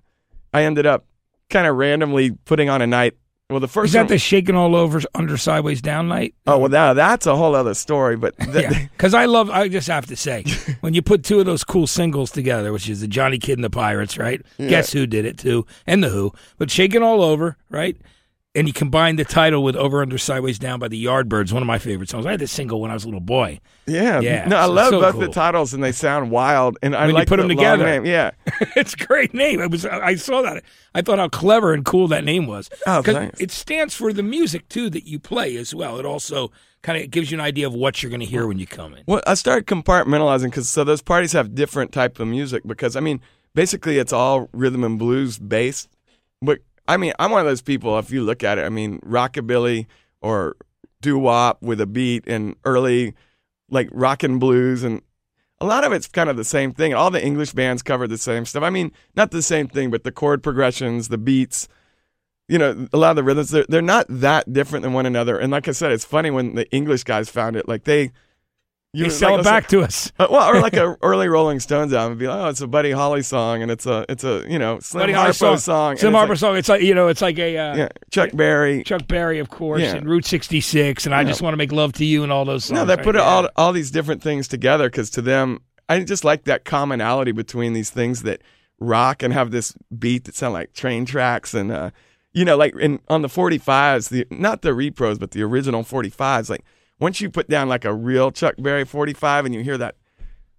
[0.54, 1.06] I ended up
[1.50, 3.16] kind of randomly putting on a night.
[3.50, 6.36] Well, the first Is that one- the shaking all over under sideways down night?
[6.46, 8.16] oh well, that, that's a whole other story.
[8.16, 9.50] But th- Yeah, because I love.
[9.50, 10.44] I just have to say,
[10.82, 13.64] when you put two of those cool singles together, which is the Johnny Kidd and
[13.64, 14.40] the Pirates, right?
[14.60, 17.98] Guess who did it too, and the Who, but shaking all over, right?
[18.56, 21.68] And he combined the title with "Over Under Sideways Down" by the Yardbirds, one of
[21.68, 22.26] my favorite songs.
[22.26, 23.60] I had this single when I was a little boy.
[23.86, 25.22] yeah, Yeah, no, I so- love so both cool.
[25.22, 26.76] the titles, and they sound wild.
[26.82, 27.86] And I When you like put the them together.
[27.86, 28.06] name.
[28.06, 28.32] Yeah.
[28.76, 29.62] it's a great name.
[29.62, 29.86] It was.
[29.86, 30.64] I saw that.
[30.96, 32.72] I thought how clever and cool that name was.
[32.88, 33.40] Oh, thanks.
[33.40, 36.00] it stands for the music too that you play as well.
[36.00, 38.58] It also kind of gives you an idea of what you're going to hear when
[38.58, 39.04] you come in.
[39.06, 43.00] Well, I started compartmentalizing because so those parties have different type of music because I
[43.00, 43.22] mean
[43.54, 45.90] basically it's all rhythm and blues based,
[46.42, 47.98] but I mean I'm one of those people.
[48.00, 49.86] If you look at it, I mean rockabilly
[50.22, 50.58] or
[51.02, 53.14] doo wop with a beat and early
[53.70, 55.02] like rock and blues and
[55.62, 56.94] a lot of it's kind of the same thing.
[56.94, 58.64] All the English bands cover the same stuff.
[58.64, 61.68] I mean, not the same thing, but the chord progressions, the beats,
[62.48, 65.38] you know, a lot of the rhythms, they're, they're not that different than one another.
[65.38, 68.12] And like I said, it's funny when the English guys found it, like they,
[68.94, 70.12] you They sell like it back to us.
[70.18, 72.92] uh, well, or like a early Rolling Stones album, be like, oh, it's a Buddy
[72.92, 76.00] Holly song, and it's a, it's a, you know, Slim Buddy Holly Harpo song, and
[76.00, 76.58] Slim Harpo like- song.
[76.58, 78.84] It's like you know, it's like a uh, yeah, Chuck Berry.
[78.84, 79.96] Chuck Berry, of course, Yeah.
[79.96, 82.66] and Route 66, and I just want to make love to you, and all those
[82.66, 82.80] songs.
[82.80, 83.04] No, they right?
[83.04, 87.32] put all all these different things together because to them, I just like that commonality
[87.32, 88.42] between these things that
[88.80, 91.92] rock and have this beat that sound like train tracks and uh,
[92.34, 96.50] you know, like in on the 45s, the not the repros, but the original 45s.
[96.50, 96.64] Like
[97.00, 99.96] once you put down like a real Chuck Berry 45 and you hear that,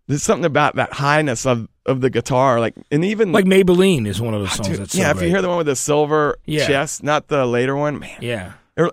[0.07, 4.21] there's something about that highness of of the guitar, like and even Like Maybellene is
[4.21, 4.69] one of those songs.
[4.69, 6.67] Dude, that's so yeah, if you hear the one with the silver Yeah.
[6.67, 8.19] Chess, not the later one, man.
[8.21, 8.53] yeah,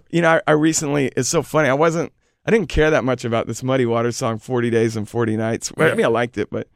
[0.10, 1.70] You know, I, I recently, it's so funny.
[1.70, 2.12] I wasn't,
[2.46, 5.72] I didn't care that much about this Muddy Waters song, 40 Days and 40 Nights.
[5.76, 6.68] Well, I mean, I liked it, but,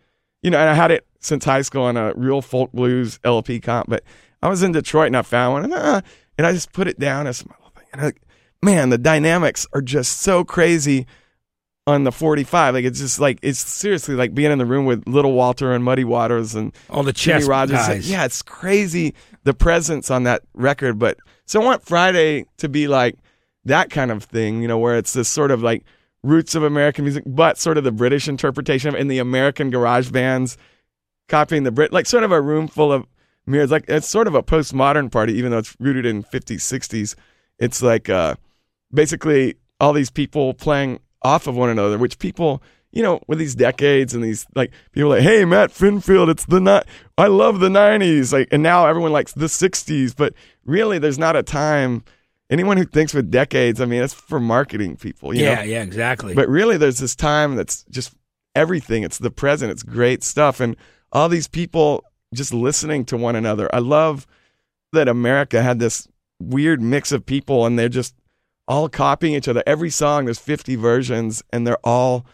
[0.42, 3.60] you know, and I had it since high school on a real folk blues LP
[3.60, 4.04] comp, but
[4.42, 6.02] I was in Detroit and I found one and, uh,
[6.38, 8.14] and I just put it down as my little thing.
[8.62, 11.08] And I, like, man, the dynamics are just so crazy
[11.88, 12.76] on the 45.
[12.76, 15.84] Like, it's just like, it's seriously like being in the room with Little Walter and
[15.84, 17.78] Muddy Waters and, all the Jimmy chess Rogers.
[17.78, 18.10] guys.
[18.10, 21.00] Yeah, it's crazy the presence on that record.
[21.00, 23.16] But so I want Friday to be like
[23.66, 25.84] that kind of thing, you know, where it's this sort of like
[26.24, 30.12] roots of American music, but sort of the British interpretation of in the American garage
[30.12, 30.58] bands
[31.28, 33.08] copying the Brit, like sort of a room full of
[33.46, 33.72] mirrors.
[33.72, 37.16] Like it's sort of a postmodern party, even though it's rooted in 50s, 60s.
[37.58, 38.36] It's like uh,
[38.94, 43.56] basically all these people playing off of one another, which people, you know, with these
[43.56, 47.70] decades and these like people like, hey, Matt Pinfield, it's the ni- I love the
[47.70, 50.34] 90s, like, and now everyone likes the 60s, but
[50.66, 52.04] really, there's not a time.
[52.50, 55.34] Anyone who thinks with decades, I mean, it's for marketing people.
[55.34, 55.62] You yeah, know?
[55.62, 56.34] yeah, exactly.
[56.34, 58.14] But really, there's this time that's just
[58.56, 59.04] everything.
[59.04, 59.72] It's the present.
[59.72, 60.76] It's great stuff, and
[61.14, 63.74] all these people just listening to one another.
[63.74, 64.28] I love
[64.94, 66.08] that America had this
[66.40, 68.16] weird mix of people, and they're just
[68.68, 69.64] all copying each other.
[69.68, 72.26] Every song, there's 50 versions, and they're all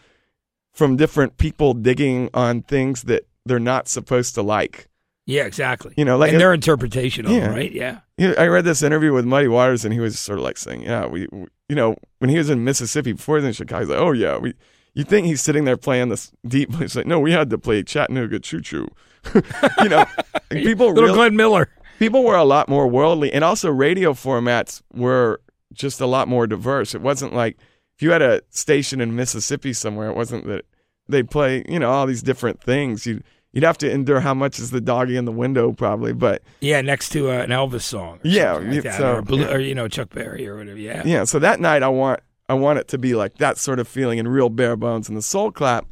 [0.72, 4.88] from different people digging on things that they're not supposed to like.
[5.26, 5.92] yeah, exactly.
[5.96, 7.48] You know, like and their interpretation of Yeah.
[7.48, 7.72] right?
[7.72, 8.00] Yeah.
[8.16, 10.56] You know, I read this interview with Muddy Waters, and he was sort of like
[10.58, 13.52] saying, "Yeah, we, we you know, when he was in Mississippi before he was in
[13.52, 14.54] Chicago, he's like, oh yeah, we."
[14.94, 16.74] You think he's sitting there playing this deep?
[16.74, 18.88] He's like, no, we had to play Chattanooga Choo Choo.
[19.82, 20.04] you know,
[20.50, 21.68] people Little really, Glenn Miller.
[22.00, 25.40] people were a lot more worldly, and also radio formats were
[25.72, 26.94] just a lot more diverse.
[26.94, 27.56] It wasn't like
[27.96, 30.64] if you had a station in Mississippi somewhere, it wasn't that
[31.08, 33.06] they'd play, you know, all these different things.
[33.06, 36.42] You you'd have to endure how much is the doggy in the window, probably, but
[36.60, 38.20] Yeah, next to uh, an Elvis song.
[38.22, 39.52] Yeah, like that, so- or, Blue, yeah.
[39.52, 40.78] or you know Chuck Berry or whatever.
[40.78, 41.02] Yeah.
[41.04, 41.24] yeah.
[41.24, 44.18] So that night, I want I want it to be like that sort of feeling
[44.18, 45.08] and real bare bones.
[45.08, 45.86] And the soul clap,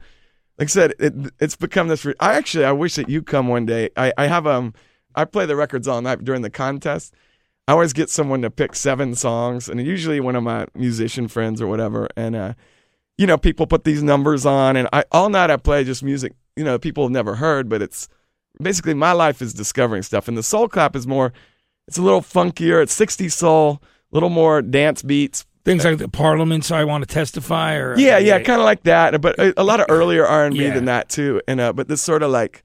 [0.58, 2.04] like I said, it, it's become this.
[2.04, 3.90] Re- I actually I wish that you come one day.
[3.96, 4.74] I I have um
[5.14, 7.14] I play the records all night during the contest.
[7.68, 11.60] I always get someone to pick seven songs, and usually one of my musician friends
[11.60, 12.08] or whatever.
[12.16, 12.54] And uh,
[13.18, 16.32] you know, people put these numbers on, and I all night I play just music.
[16.56, 18.08] You know, people have never heard, but it's
[18.60, 20.28] basically my life is discovering stuff.
[20.28, 21.32] And the soul clap is more.
[21.88, 22.82] It's a little funkier.
[22.82, 27.02] It's 60s soul, a little more dance beats, Things like the Parliament, so I want
[27.02, 30.24] to testify, or yeah, yeah, kind of like that, but a, a lot of earlier
[30.24, 31.42] R and B than that too.
[31.48, 32.62] And uh, but this sort of like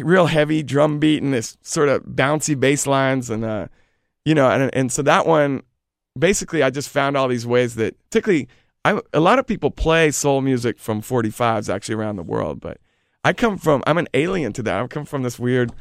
[0.00, 3.68] real heavy drum beat and this sort of bouncy bass lines and uh,
[4.24, 5.62] you know, and and so that one,
[6.18, 8.48] basically, I just found all these ways that, particularly,
[8.84, 12.78] I a lot of people play soul music from 45s actually around the world, but
[13.24, 14.82] I come from I'm an alien to that.
[14.82, 15.72] I come from this weird.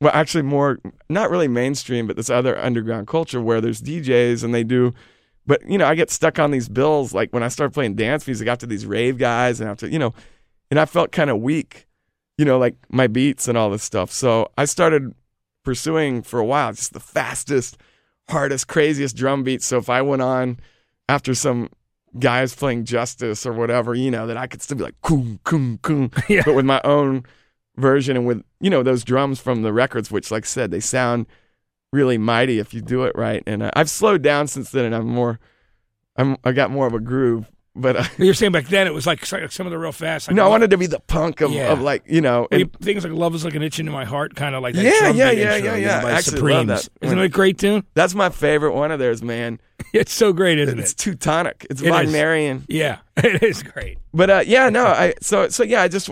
[0.00, 4.52] Well, actually, more not really mainstream, but this other underground culture where there's DJs and
[4.52, 4.92] they do
[5.46, 7.12] but you know, I get stuck on these bills.
[7.12, 10.14] Like when I started playing dance music after these rave guys, and after you know,
[10.70, 11.86] and I felt kind of weak,
[12.38, 14.10] you know, like my beats and all this stuff.
[14.10, 15.14] So I started
[15.62, 17.76] pursuing for a while just the fastest,
[18.28, 19.66] hardest, craziest drum beats.
[19.66, 20.58] So if I went on
[21.08, 21.68] after some
[22.18, 25.78] guys playing Justice or whatever, you know, that I could still be like coom coom
[25.82, 26.42] coom, Yeah.
[26.44, 27.24] but with my own
[27.76, 30.80] version and with you know those drums from the records, which like I said, they
[30.80, 31.26] sound
[31.92, 33.42] really mighty if you do it right.
[33.46, 35.38] And uh, I've slowed down since then, and I'm more,
[36.16, 37.50] I'm I got more of a groove.
[37.74, 40.28] But uh, You're saying back then it was like, like some of the real fast.
[40.28, 41.72] Like no, I wanted to be the punk of, Yeah.
[41.72, 42.46] of like you know.
[42.50, 44.84] And, things like "Love Is Like an Itching in My Heart," kind of like that.
[44.84, 46.06] Yeah, drum yeah, yeah, intro, yeah, you know, yeah.
[46.06, 46.68] I actually Supremes.
[46.68, 47.06] love that.
[47.06, 47.84] Isn't it a great tune?
[47.94, 49.58] that's my favorite one of theirs, man.
[49.94, 50.94] It's so great, isn't It's it?
[50.94, 51.66] It's Teutonic.
[51.68, 51.90] It's It is.
[51.92, 52.64] Wagnerian.
[52.68, 53.98] Yeah, it is great.
[54.14, 56.08] But uh, yeah, no, I so so yeah, I just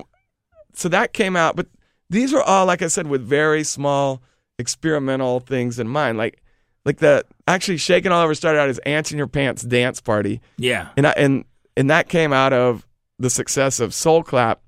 [0.75, 1.57] so that came out.
[1.57, 1.67] But
[2.11, 4.23] these were all, like I said, with very small
[4.59, 6.19] experimental things in mind.
[6.19, 6.43] Like
[6.85, 10.41] like the actually shaking all over started out as ants in your pants dance party.
[10.57, 11.45] Yeah, and I, and
[11.77, 12.87] and that came out of
[13.19, 14.61] the success of Soul Clap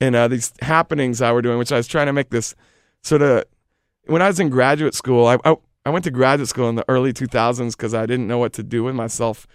[0.00, 2.54] and uh, these happenings I were doing, which I was trying to make this
[3.02, 3.44] sort of.
[4.06, 6.84] When I was in graduate school, I I, I went to graduate school in the
[6.88, 9.46] early 2000s because I didn't know what to do with myself.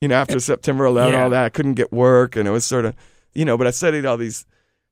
[0.00, 1.24] You know, after September 11, Yeah.
[1.24, 2.94] all that, I couldn't get work, and it was sort of,
[3.34, 3.58] you know.
[3.58, 4.46] But I studied all these.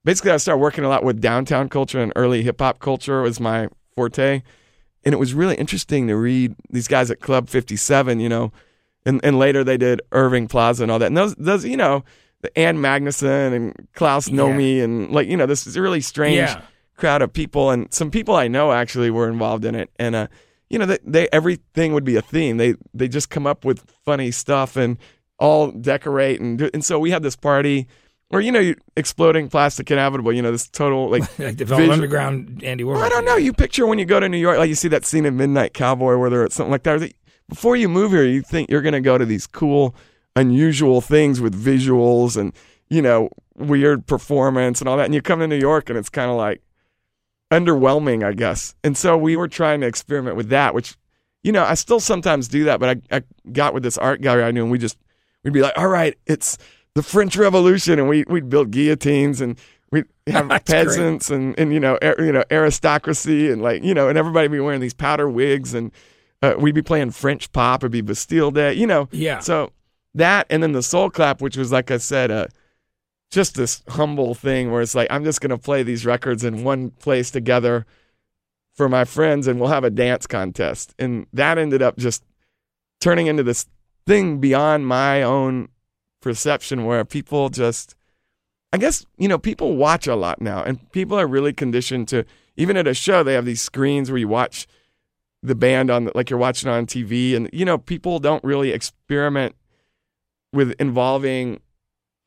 [0.04, 3.40] Basically, I started working a lot with downtown culture and early hip hop culture was
[3.40, 4.42] my forte,
[5.04, 8.20] and it was really interesting to read these guys at Club 57.
[8.20, 8.52] You know,
[9.08, 11.06] and and later they did Irving Plaza and all that.
[11.06, 12.04] And those those you know,
[12.42, 14.36] the Ann Magnuson and Klaus Yeah.
[14.36, 16.60] Nomi and like you know this is a really strange Yeah.
[16.96, 20.26] crowd of people and some people I know actually were involved in it and uh
[20.70, 22.58] you know they, they everything would be a theme.
[22.58, 24.98] They they just come up with funny stuff and
[25.38, 27.86] all decorate and do, and so we had this party.
[28.30, 30.34] Or you know, you, exploding plastic inevitable.
[30.34, 33.00] You know, this total like like the Velvet Underground, Andy Warhol.
[33.02, 33.36] I don't know.
[33.36, 35.72] You picture when you go to New York, like you see that scene in Midnight
[35.72, 37.10] Cowboy where they're at something like that.
[37.48, 39.94] Before you move here, you think you're going to go to these cool,
[40.36, 42.52] unusual things with visuals and,
[42.88, 45.06] you know, weird performance and all that.
[45.06, 46.62] And you come to New York and it's kind of like
[47.50, 48.74] underwhelming, I guess.
[48.84, 50.96] And so we were trying to experiment with that, which,
[51.42, 54.44] you know, I still sometimes do that, but I, I got with this art gallery
[54.44, 54.98] I knew and we just,
[55.42, 56.58] we'd be like, all right, it's
[56.94, 57.98] the French Revolution.
[57.98, 59.58] And we, we'd build guillotines and
[59.90, 60.66] we'd have great.
[60.66, 64.48] peasants and, and, you know, ar- you know, aristocracy and like, you know, and everybody
[64.48, 65.90] be wearing these powder wigs and,
[66.42, 67.82] uh, we'd be playing French pop.
[67.82, 69.08] It'd be Bastille Day, you know.
[69.10, 69.40] Yeah.
[69.40, 69.72] So
[70.14, 72.46] that, and then the Soul Clap, which was like I said, uh,
[73.30, 76.90] just this humble thing where it's like I'm just gonna play these records in one
[76.90, 77.86] place together
[78.74, 82.24] for my friends, and we'll have a dance contest, and that ended up just
[83.00, 83.66] turning into this
[84.06, 85.68] thing beyond my own
[86.20, 87.94] perception, where people just,
[88.72, 92.24] I guess, you know, people watch a lot now, and people are really conditioned to
[92.56, 94.66] even at a show they have these screens where you watch
[95.42, 99.54] the band on like you're watching on TV and you know people don't really experiment
[100.52, 101.60] with involving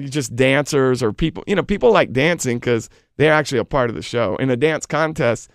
[0.01, 3.95] just dancers or people you know people like dancing cuz they're actually a part of
[3.95, 5.49] the show in a dance contest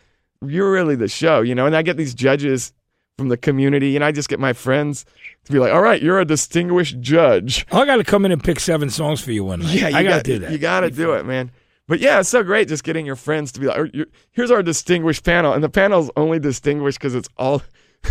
[0.47, 2.73] you're really the show you know and I get these judges
[3.17, 5.07] from the community and I just get my friends
[5.47, 8.45] to be like all right you're a distinguished judge I got to come in and
[8.45, 9.75] pick seven songs for you one night.
[9.75, 10.53] yeah, you I got gotta to do that.
[10.53, 11.51] You got to do it, man.
[11.89, 14.63] But yeah, it's so great just getting your friends to be like, "Oh, here's our
[14.63, 15.53] distinguished panel.
[15.53, 17.63] And the panel's only distinguished because it's all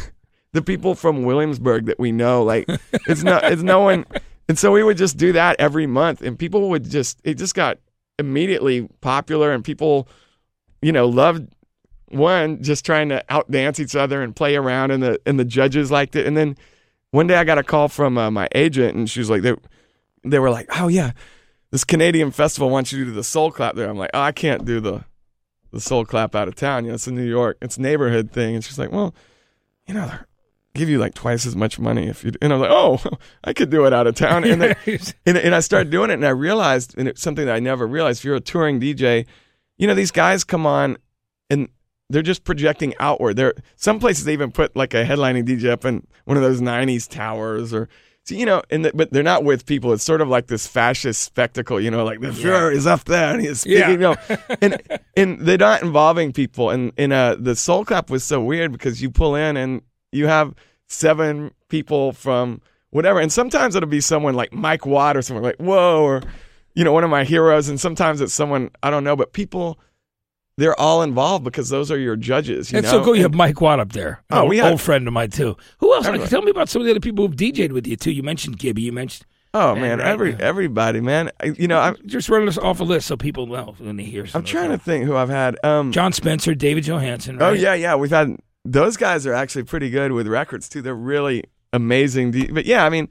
[0.53, 2.43] the people from Williamsburg that we know.
[2.43, 2.65] Like,
[3.07, 4.05] it's not, it's no one.
[4.47, 6.21] And so we would just do that every month.
[6.21, 7.79] And people would just, it just got
[8.19, 9.51] immediately popular.
[9.51, 10.07] And people,
[10.83, 11.51] you know, loved
[12.09, 14.91] one, just trying to outdance each other and play around.
[14.91, 16.27] And the, and the judges liked it.
[16.27, 16.57] And then
[17.09, 19.55] one day I got a call from uh, my agent and she was like, they,
[20.23, 21.13] they were like, oh, yeah
[21.75, 23.89] this Canadian festival wants you to do the soul clap there.
[23.89, 25.03] I'm like, oh, I can't do the
[25.71, 26.85] the soul clap out of town.
[26.85, 27.57] You know, it's in New York.
[27.61, 28.55] It's a neighborhood thing.
[28.55, 29.13] And she's like, well,
[29.85, 30.19] you know, they'll
[30.73, 32.31] give you like twice as much money if you.
[32.31, 32.38] Do.
[32.41, 33.01] And I'm like, oh,
[33.43, 34.45] I could do it out of town.
[34.45, 34.75] And then,
[35.25, 37.85] and, and I started doing it, and I realized, and it's something that I never
[37.85, 38.21] realized.
[38.21, 39.25] If you're a touring DJ,
[39.77, 40.95] you know, these guys come on,
[41.49, 41.67] and
[42.09, 43.35] they're just projecting outward.
[43.35, 46.61] There, some places they even put like a headlining DJ up in one of those
[46.61, 47.89] '90s towers, or
[48.25, 49.93] so, you know, and the, but they're not with people.
[49.93, 53.33] It's sort of like this fascist spectacle, you know, like the Fuhrer is up there
[53.33, 53.89] and he's speaking, Yeah.
[53.91, 54.15] you know,
[54.61, 54.81] and
[55.15, 56.69] and they're not involving people.
[56.71, 60.27] And and uh, the Soul Clap was so weird because you pull in and you
[60.27, 60.53] have
[60.88, 65.57] seven people from whatever, and sometimes it'll be someone like Mike Watt or someone like
[65.57, 66.21] whoa, or
[66.73, 69.79] you know, one of my heroes, and sometimes it's someone I don't know, but people.
[70.57, 72.71] They're all involved because those are your judges.
[72.71, 72.99] You It's know?
[72.99, 73.15] so cool.
[73.15, 74.23] You And- have Mike Watt up there.
[74.31, 75.57] Oh, An we had- old friend of mine too.
[75.79, 76.03] Who else?
[76.05, 76.29] Like, Everybody.
[76.29, 78.11] tell me about some of the other people who've DJ'd with you too.
[78.11, 78.83] You mentioned Gibby.
[78.83, 79.25] You mentioned.
[79.53, 80.37] Oh Man, man, right every now.
[80.41, 81.31] everybody, man.
[81.43, 84.25] You know, I'm Just running this off a list so people know when they hear.
[84.33, 85.57] I'm trying to think who I've had.
[85.63, 87.37] Um, Jon Spencer, David Johansen.
[87.41, 87.95] oh yeah, yeah.
[87.95, 90.81] We've had those guys are actually pretty good with records too.
[90.81, 92.31] They're really amazing.
[92.53, 93.07] But yeah, I mean,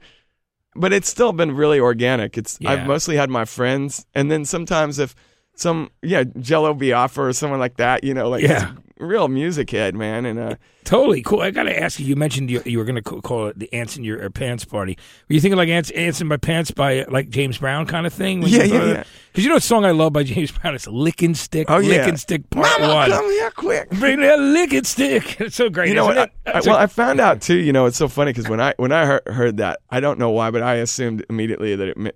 [0.75, 2.37] but it's still been really organic.
[2.37, 2.71] It's Yeah.
[2.71, 5.15] I've mostly had my friends, and then sometimes if
[5.55, 8.73] some yeah Jello Biafra or someone like that, you know, like Yeah.
[8.99, 11.41] real music head, man, and uh, Totally cool.
[11.41, 12.05] I got to ask you.
[12.05, 14.95] You mentioned you, you were going to call it the Ants in Your Pants Party.
[15.27, 18.13] Were you thinking like Ants, Ants in My Pants by like James Brown kind of
[18.13, 18.43] thing?
[18.43, 19.03] Yeah, yeah, yeah.
[19.31, 20.75] Because you know what song I love by James Brown?
[20.75, 21.65] It's Lickin' Stick.
[21.71, 23.09] oh yeah, Lickin' Stick Part Mama, One.
[23.09, 23.89] come here quick.
[23.99, 25.39] Bring that licking stick.
[25.41, 25.89] It's so great.
[25.89, 26.31] You know isn't what?
[26.45, 26.53] it?
[26.53, 27.57] I, I, well, a- I found out too.
[27.57, 30.19] You know, it's so funny because when I when I heard, heard that, I don't
[30.19, 32.15] know why, but I assumed immediately that it meant,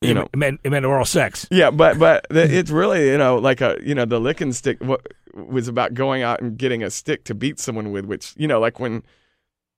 [0.00, 1.46] you know, it meant, it meant oral sex.
[1.50, 4.82] Yeah, but but the, it's really you know like a you know the licking stick
[4.82, 8.46] what was about going out and getting a stick to beat someone with, which you
[8.46, 9.02] know like when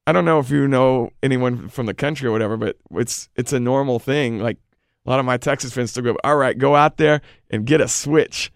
[0.07, 3.53] I don't know if you know anyone from the country or whatever, but it's it's
[3.53, 4.41] a normal thing.
[4.41, 4.59] Like
[5.07, 7.81] a lot of my Texas friends still go, all right, go out there and get
[7.81, 8.53] a switch,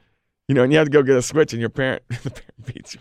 [0.48, 2.66] you know, and you have to go get a switch, and your parent the parent
[2.66, 3.00] beats you.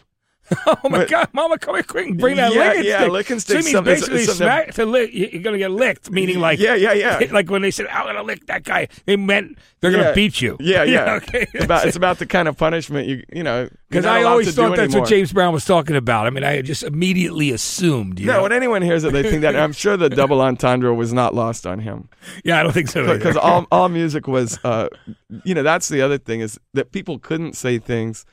[0.68, 3.12] Oh my But- God, Mama, come here quick and bring that Yeah, licking yeah, stick.
[3.12, 5.10] licking So means something- basically something- smack to lick.
[5.14, 7.20] You're gonna get licked, meaning like yeah, yeah, yeah.
[7.32, 10.58] like when they said I'm gonna lick that guy, they meant they're gonna beat you.
[10.60, 11.14] Yeah, yeah.
[11.24, 11.48] okay.
[11.54, 14.76] It's about it's about the kind of punishment you you know Because I always thought
[14.76, 16.28] that's what James Brown was talking about.
[16.28, 18.20] I mean, I just immediately assumed.
[18.20, 18.44] You No, know?
[18.44, 19.56] when anyone hears it, they think that.
[19.56, 22.10] I'm sure the double entendre was not lost on him.
[22.44, 23.06] yeah, I don't think so.
[23.18, 24.90] because all all music was uh
[25.46, 28.26] you know that's the other thing is that people couldn't say things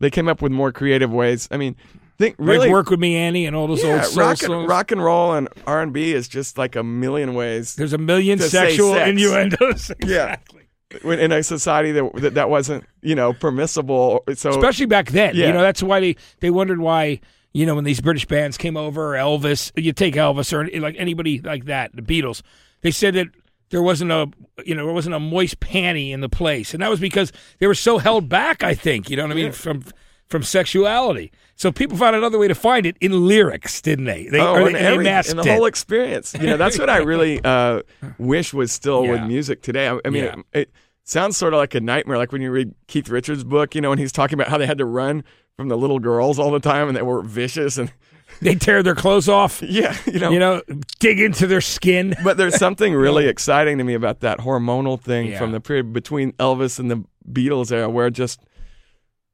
[0.00, 1.76] they came up with more creative ways i mean
[2.18, 4.50] think Like really work with me, Annie, and all those yeah, old soul rock, songs.
[4.52, 8.38] and, rock and roll and r&b is just like a million ways There's a million
[8.38, 9.08] sexual sex.
[9.08, 9.90] innuendos.
[10.04, 10.24] Yeah.
[10.34, 10.62] exactly.
[11.02, 15.34] when- in a society that, that that wasn't you know permissible so Especially back then.
[15.34, 15.46] Yeah.
[15.46, 17.20] You know, that's why they, they wondered why,
[17.54, 21.40] you know, when these British bands came over, Elvis, you take Elvis or like anybody
[21.40, 22.42] like that, the Beatles,
[22.82, 23.28] they said that
[23.70, 24.28] there wasn't a,
[24.64, 26.74] you know, there wasn't a moist panty in the place.
[26.74, 29.34] And that was because they were so held back, I think, you know what I
[29.34, 29.84] mean, from
[30.28, 31.32] from sexuality.
[31.56, 34.28] So people found another way to find it in lyrics, didn't they?
[34.28, 35.54] They, Oh, they, every, they masked and the it.
[35.56, 36.34] whole experience.
[36.34, 37.82] You know, that's what I really uh,
[38.18, 39.88] wish was still with music today.
[39.88, 40.36] I, I mean, Yeah.
[40.52, 40.70] it, it
[41.02, 43.90] sounds sort of like a nightmare, like when you read Keith Richards' book, you know,
[43.90, 45.24] and he's talking about how they had to run
[45.56, 47.76] from the little girls all the time and they were vicious.
[47.76, 47.92] And
[48.40, 50.62] they tear their clothes off, yeah, you know, you know,
[50.98, 52.14] dig into their skin.
[52.24, 55.38] but there's something really exciting to me about that hormonal thing Yeah.
[55.38, 58.40] from the period between Elvis and the Beatles era, where just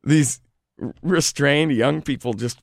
[0.05, 0.40] these
[1.03, 2.61] restrained young people just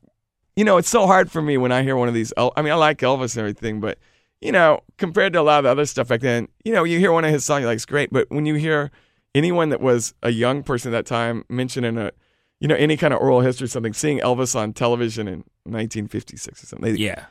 [0.55, 2.31] you know, it's so hard for me when I hear one of these.
[2.37, 3.97] I mean, I like Elvis and everything, but
[4.39, 6.99] you know, compared to a lot of the other stuff back then, you know, you
[6.99, 8.11] hear one of his songs, you're like, it's great.
[8.11, 8.91] But when you hear
[9.33, 12.11] anyone that was a young person at that time mentioning a,
[12.59, 16.63] you know, any kind of oral history or something, seeing Elvis on television in 1956
[16.63, 17.25] or something, they, Yeah.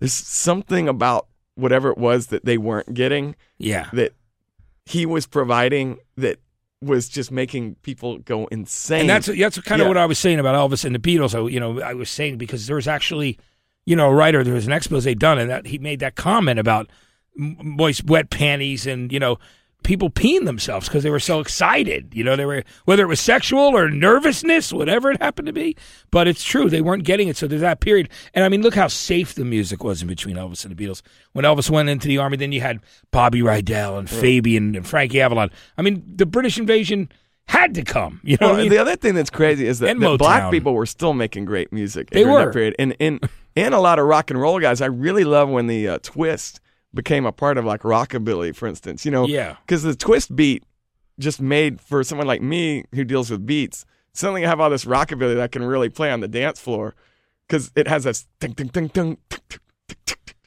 [0.00, 3.88] there's something about whatever it was that they weren't getting Yeah.
[3.92, 4.12] that
[4.86, 6.38] he was providing that
[6.80, 9.00] was just making people go insane.
[9.00, 9.88] And that's that's kind of Yeah.
[9.88, 11.34] what I was saying about Elvis and the Beatles.
[11.34, 13.36] I, you know, I was saying because there was actually,
[13.84, 16.60] you know, a writer there was an expose done, and that he made that comment
[16.60, 16.88] about
[17.36, 19.38] moist, wet panties, and you know,
[19.84, 22.12] people peeing themselves because they were so excited.
[22.14, 25.76] You know, they were whether it was sexual or nervousness, whatever it happened to be.
[26.10, 27.36] But it's true they weren't getting it.
[27.36, 30.36] So there's that period, and I mean, look how safe the music was in between
[30.36, 31.02] Elvis and the Beatles.
[31.32, 35.20] When Elvis went into the army, then you had Bobby Rydell and Fabian and Frankie
[35.20, 35.50] Avalon.
[35.76, 37.10] I mean, the British invasion.
[37.50, 38.48] Had to come, you know.
[38.48, 38.68] Well, I mean?
[38.68, 42.10] the other thing that's crazy is that, that black people were still making great music
[42.10, 42.44] They were.
[42.44, 44.82] that period, and and and a lot of rock and roll guys.
[44.82, 46.60] I really love when the uh, twist
[46.94, 49.04] became a part of like rockabilly, for instance.
[49.04, 49.56] You know, Yeah.
[49.66, 50.64] because the twist beat
[51.18, 53.84] just made for someone like me who deals with beats.
[54.12, 56.94] Suddenly, I have all this rockabilly that I can really play on the dance floor
[57.46, 59.18] because it has this ding ding ding ding.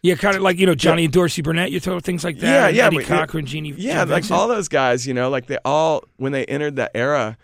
[0.03, 1.71] Yeah, kind of like you know Johnny and Dorsey Burnett.
[1.71, 2.73] You throw things like that.
[2.73, 3.73] Yeah, yeah, Eddie Cochran, Jeannie.
[3.77, 7.37] Yeah, like all those guys, you know, like they all when they entered that era,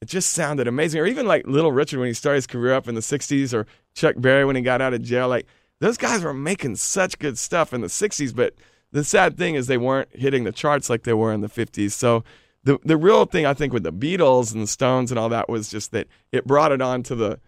[0.00, 1.00] it just sounded amazing.
[1.00, 3.66] Or even like Little Richard when he started his career up in the '60s, or
[3.94, 5.26] Chuck Berry when he got out of jail.
[5.28, 5.46] Like
[5.80, 8.54] those guys were making such good stuff in the '60s, but
[8.92, 11.92] the sad thing is they weren't hitting the charts like they were in the '50s.
[11.92, 12.24] So
[12.62, 15.48] the the real thing I think with the Beatles and the Stones and all that
[15.48, 17.40] was just that it brought it on to the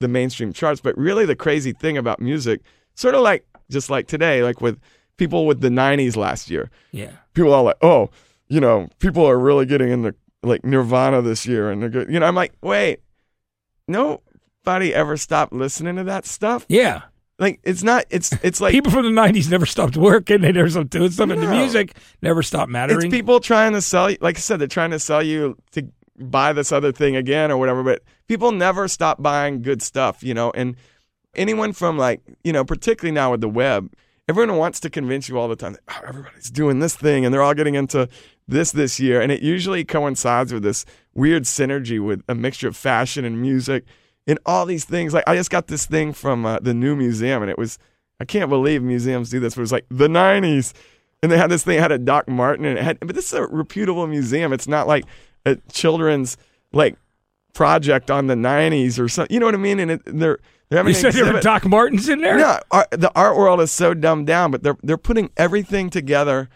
[0.00, 0.80] the mainstream charts.
[0.80, 2.60] But really, the crazy thing about music,
[2.94, 4.78] sort of like just like today, like with
[5.16, 8.10] people with the '90s last year yeah, people are like, oh,
[8.48, 12.10] you know, people are really getting into like Nirvana this year, and they're good.
[12.10, 13.00] You know, I'm like, wait,
[13.88, 16.66] nobody ever stopped listening to that stuff.
[16.68, 17.02] yeah.
[17.38, 18.04] Like, it's not.
[18.10, 20.42] It's it's like People from the '90s never stopped working.
[20.42, 21.40] They never stopped doing something.
[21.40, 23.10] The music never stopped it's mattering.
[23.10, 24.18] people trying to sell you.
[24.20, 27.56] Like I said, they're trying to sell you to buy this other thing again or
[27.56, 27.82] whatever.
[27.82, 30.22] But people never stop buying good stuff.
[30.22, 30.76] You know, and
[31.34, 33.92] anyone from like you know, particularly now with the web,
[34.28, 37.32] everyone wants to convince you all the time that oh, everybody's doing this thing and
[37.34, 38.08] they're all getting into
[38.46, 42.76] this this year, and it usually coincides with this weird synergy with a mixture of
[42.76, 43.84] fashion and music
[44.26, 45.14] and all these things.
[45.14, 47.78] Like I just got this thing from uh, the new museum, and it was
[48.20, 50.72] I can't believe museums do this, but it was like the '90s,
[51.22, 53.00] and they had this thing it had a Doc Martens, and it had.
[53.00, 54.52] But this is a reputable museum.
[54.52, 55.04] It's not like
[55.44, 56.36] a children's
[56.72, 56.96] like
[57.52, 59.32] project on the '90s or something.
[59.32, 59.80] You know what I mean?
[59.80, 62.38] And it, they're they're having you said there were Doc Martens in there.
[62.38, 66.48] no, art, the art world is so dumbed down, but they're they're putting everything together.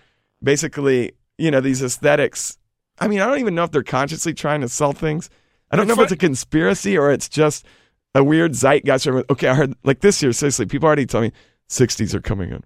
[0.43, 2.59] Basically, you know, these aesthetics.
[2.99, 5.29] I mean, I don't even know if they're consciously trying to sell things.
[5.71, 7.67] I don't know if it's a conspiracy or it's just
[8.15, 9.07] a weird zeitgeist.
[9.31, 10.33] Okay, I heard like this year.
[10.33, 11.33] Seriously, people already tell me
[11.69, 12.65] '60s are coming in.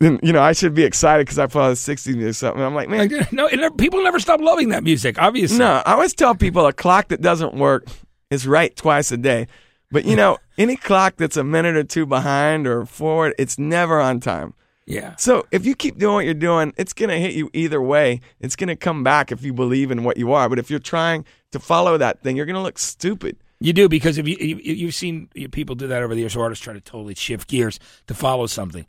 [0.00, 2.30] And, you know, I should be excited because I follow the '60s music.
[2.30, 2.62] Or something.
[2.62, 5.20] I'm like, man, no, it never, people never stop loving that music.
[5.20, 7.86] Obviously, no, I always tell people a clock that doesn't work
[8.30, 9.46] is right twice a day.
[9.90, 14.00] But you know, any clock that's a minute or two behind or forward, it's never
[14.00, 14.54] on time.
[14.86, 17.80] Yeah, So if you keep doing what you're doing, it's going to hit you either
[17.80, 18.20] way.
[18.40, 20.46] It's going to come back if you believe in what you are.
[20.46, 23.36] But if you're trying to follow that thing, you're going to look stupid.
[23.60, 26.36] you do because if you, you you've seen people do that over the years.
[26.36, 28.86] Artists try to totally shift gears to follow something,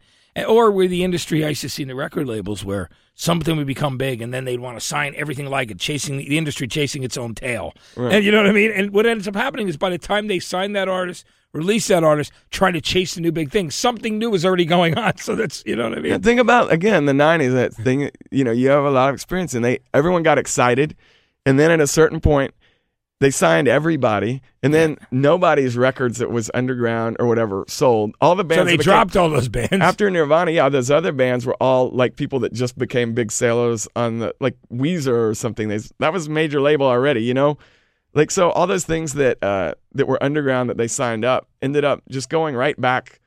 [0.48, 3.68] or with the industry, I used to see in the record labels where something would
[3.68, 7.04] become big, and then they'd want to sign everything like it, chasing the industry, chasing
[7.04, 7.74] its own tail.
[7.96, 8.72] And you know what I mean.
[8.72, 12.04] And what ends up happening is by the time they sign that artist, release that
[12.04, 15.16] artist, trying to chase the new big thing, something new is already going on.
[15.18, 16.12] So that's you know what I mean.
[16.14, 17.54] And think about again the '90s.
[17.54, 20.98] That thing, you know, you have a lot of experience, and they everyone got excited,
[21.46, 22.54] and then at a certain point,
[23.22, 28.14] they signed everybody, and then nobody's records that was underground or whatever sold.
[28.20, 29.72] All the bands So they became- dropped all those bands.
[29.72, 33.88] after Nirvana, yeah, those other bands were all like people that just became big sailors
[33.96, 35.70] on the like Weezer or something.
[35.70, 37.58] They, that was major label already, you know.
[38.14, 41.86] Like so, all those things that uh, that were underground that they signed up ended
[41.86, 43.20] up just going right back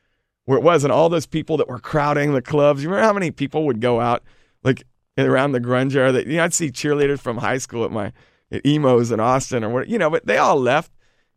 [0.45, 2.83] where it was, and all those people that were crowding the clubs.
[2.83, 4.23] You remember how many people would go out
[4.65, 4.85] like
[5.27, 6.13] around the grunge era?
[6.13, 8.13] That you know, I'd see cheerleaders from high school at my
[8.53, 10.11] at Emo's in Austin or what, you know.
[10.11, 10.93] But they all left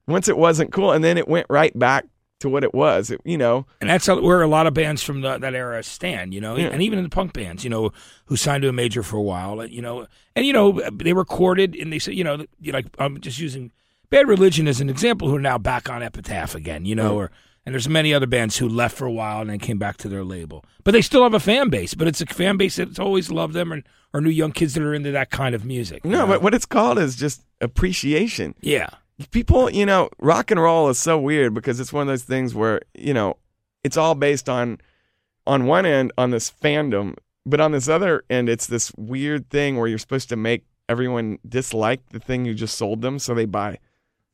[0.08, 2.06] once it wasn't cool, and then it went right back
[2.40, 3.12] to what it was.
[3.12, 6.34] It, you know, And that's where a lot of bands from the, that era stand,
[6.34, 6.70] you know, Yeah.
[6.70, 7.92] and even in the punk bands, you know,
[8.26, 11.76] who signed to a major for a while, you know, and you know they recorded
[11.76, 13.72] and they said, you know, like I'm just using
[14.10, 17.32] Bad Religion as an example, who are now back on Epitaph again, you know, or
[17.66, 20.10] and there's many other bands who left for a while and then came back to
[20.10, 23.00] their label, but they still have a fan base, but it's a fan base that's
[23.00, 23.84] always loved them, and
[24.14, 26.04] or new young kids that are into that kind of music.
[26.04, 26.28] no, know?
[26.28, 28.56] but what it's called is just appreciation.
[28.62, 28.90] yeah,
[29.30, 32.56] people, you know, rock and roll is so weird because it's one of those things
[32.56, 33.38] where, you know,
[33.84, 34.80] it's all based on
[35.48, 39.78] on one end on this fandom, but on this other end it's this weird thing
[39.78, 43.46] where you're supposed to make everyone dislike the thing you just sold them so they
[43.46, 43.78] buy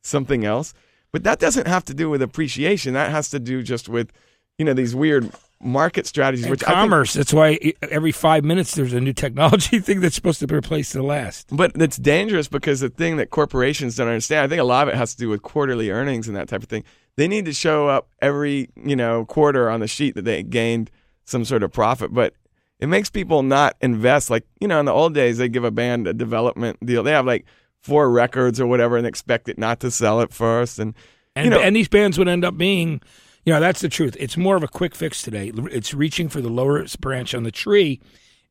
[0.02, 0.74] something else.
[1.12, 2.94] But that doesn't have to do with appreciation.
[2.94, 4.12] That has to do just with,
[4.58, 5.30] you know, these weird
[5.60, 7.12] market strategies, And which I think- commerce.
[7.14, 11.02] that's why every five minutes there's a new technology thing that's supposed to replace the
[11.02, 11.48] last.
[11.50, 14.94] But it's dangerous because the thing that corporations don't understand, I think a lot of
[14.94, 16.84] it has to do with quarterly earnings and that type of thing.
[17.16, 20.90] They need to show up every, you know, quarter on the sheet that they gained
[21.24, 22.14] some sort of profit.
[22.14, 22.34] But
[22.78, 24.30] it makes people not invest.
[24.30, 27.02] Like, you know, in the old days, they give a band a development deal.
[27.02, 27.44] They have like
[27.88, 30.78] four records or whatever and expect it not to sell at first.
[30.78, 30.94] And,
[31.34, 33.00] And, you know, and these bands would end up being,
[33.44, 34.16] you know, that's the truth.
[34.18, 35.52] It's more of a quick fix today.
[35.70, 38.00] It's reaching for the lowest branch on the tree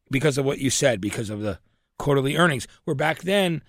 [0.10, 1.60] because of what you said, because of the
[2.00, 2.68] quarterly earnings.
[2.86, 3.62] Where back then,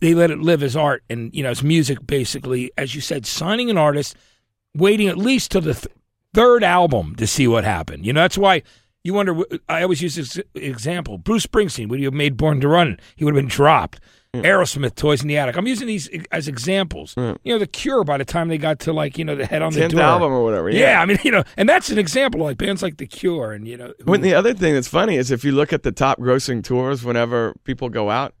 [0.00, 2.72] they let it live as art and, you know, as music basically.
[2.76, 4.16] As you said, signing an artist,
[4.74, 5.94] waiting at least till the th-
[6.34, 8.04] third album to see what happened.
[8.04, 8.62] You know, that's why
[9.04, 9.44] you wonder.
[9.68, 11.18] I always use this example.
[11.18, 12.98] Bruce Springsteen, would have made Born to Run?
[13.16, 14.00] He would have been dropped.
[14.32, 14.42] Hmm.
[14.42, 15.56] Aerosmith, Toys in the Attic.
[15.56, 17.14] I'm using these as examples.
[17.14, 17.32] Hmm.
[17.42, 19.60] You know, The Cure, by the time they got to like, you know, the head
[19.60, 20.02] on the 10th door.
[20.02, 21.02] album or whatever, yeah.
[21.02, 23.76] I mean, you know, and that's an example like bands like The Cure and, you
[23.76, 26.20] know, who- When the other thing that's funny is if you look at the top
[26.20, 28.34] grossing tours whenever people go out,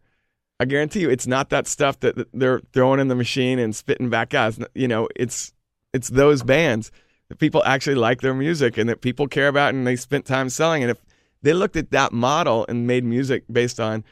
[0.60, 3.74] I guarantee you it's not that stuff that that they're throwing in the machine and
[3.74, 4.58] spitting back out.
[4.58, 5.52] Not- you know, it's
[5.92, 6.92] it's those bands
[7.30, 10.50] that people actually like their music and that people care about and they spent time
[10.50, 10.82] selling.
[10.84, 10.98] And if
[11.42, 14.04] they looked at that model and made music based on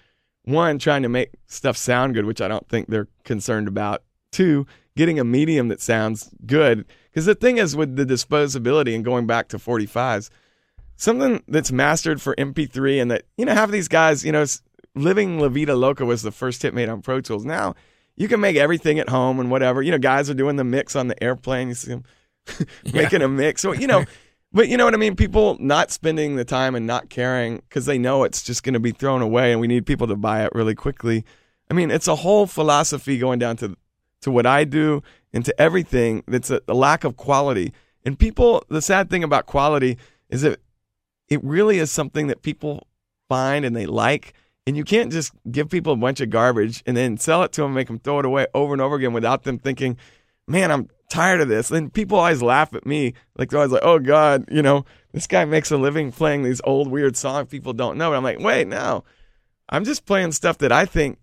[0.49, 4.03] one trying to make stuff sound good, which I don't think they're concerned about.
[4.31, 6.85] Two, getting a medium that sounds good.
[7.11, 10.31] Because the thing is with the disposability and going back to 45s,
[10.97, 14.45] something that's mastered for MP3 and that, you know, half of these guys, you know,
[14.95, 17.45] Living La Vida Loca was the first hit made on Pro Tools.
[17.45, 17.75] Now
[18.17, 19.81] you can make everything at home and whatever.
[19.81, 21.69] You know, guys are doing the mix on the airplane.
[21.69, 22.05] You see them
[22.93, 23.63] making a mix.
[23.63, 24.05] So, you know,
[24.53, 25.17] but you know what I mean?
[25.17, 28.81] People not spending the time and not caring because they know it's just going to
[28.81, 31.25] be thrown away and we need people to buy it really quickly.
[31.71, 33.77] I mean, it's a whole philosophy going down to
[34.23, 37.73] to what I do and to everything that's a, a lack of quality.
[38.05, 40.61] And people, the sad thing about quality is that
[41.29, 42.87] it really is something that people
[43.29, 44.33] find and they like.
[44.67, 47.63] And you can't just give people a bunch of garbage and then sell it to
[47.63, 49.97] them, make them throw it away over and over again without them thinking,
[50.47, 51.71] man, I'm tired of this.
[51.71, 53.15] And people always laugh at me.
[53.37, 56.61] Like, they're always like, oh, God, you know, this guy makes a living playing these
[56.65, 58.09] old, weird songs people don't know.
[58.09, 59.05] And I'm like, wait, no.
[59.69, 61.19] I'm just playing stuff that I think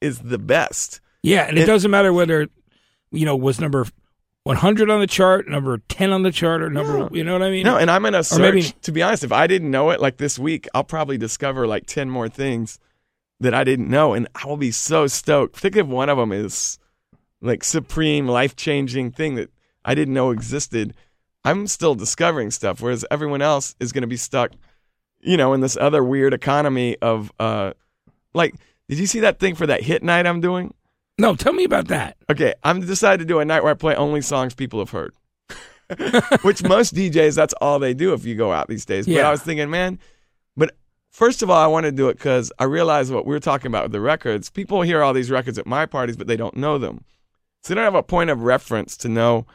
[0.00, 1.00] is the best.
[1.22, 2.48] yeah, and it, it- doesn't matter whether,
[3.10, 3.86] you know, was number
[4.44, 7.08] 100 on the chart, number 10 on the chart, or number, No.
[7.12, 7.64] you know what I mean?
[7.64, 8.40] No, and I'm in a search.
[8.40, 11.66] maybe- to be honest, if I didn't know it, like this week, I'll probably discover
[11.66, 12.78] like ten more things
[13.40, 15.56] that I didn't know, and I will be so stoked.
[15.56, 16.78] Think if one of them is
[17.44, 19.50] like supreme, life changing thing that
[19.84, 20.94] I didn't know existed.
[21.44, 24.52] I'm still discovering stuff, whereas everyone else is going to be stuck,
[25.20, 27.74] you know, in this other weird economy of, uh,
[28.32, 28.54] like,
[28.88, 30.74] did you see that thing for that hit night I'm doing?
[31.18, 32.16] no, tell me about that.
[32.30, 35.14] Okay, I'm decided to do a night where I play only songs people have heard.
[36.42, 39.06] Which most DJs, that's all they do if you go out these days.
[39.06, 39.18] Yeah.
[39.18, 39.98] But I was thinking, man,
[40.56, 40.74] but
[41.10, 43.68] first of all, I want to do it because I realize what we are talking
[43.68, 44.50] about with the records.
[44.50, 47.04] People hear all these records at my parties, but they don't know them.
[47.64, 49.46] So they don't have a point of reference to know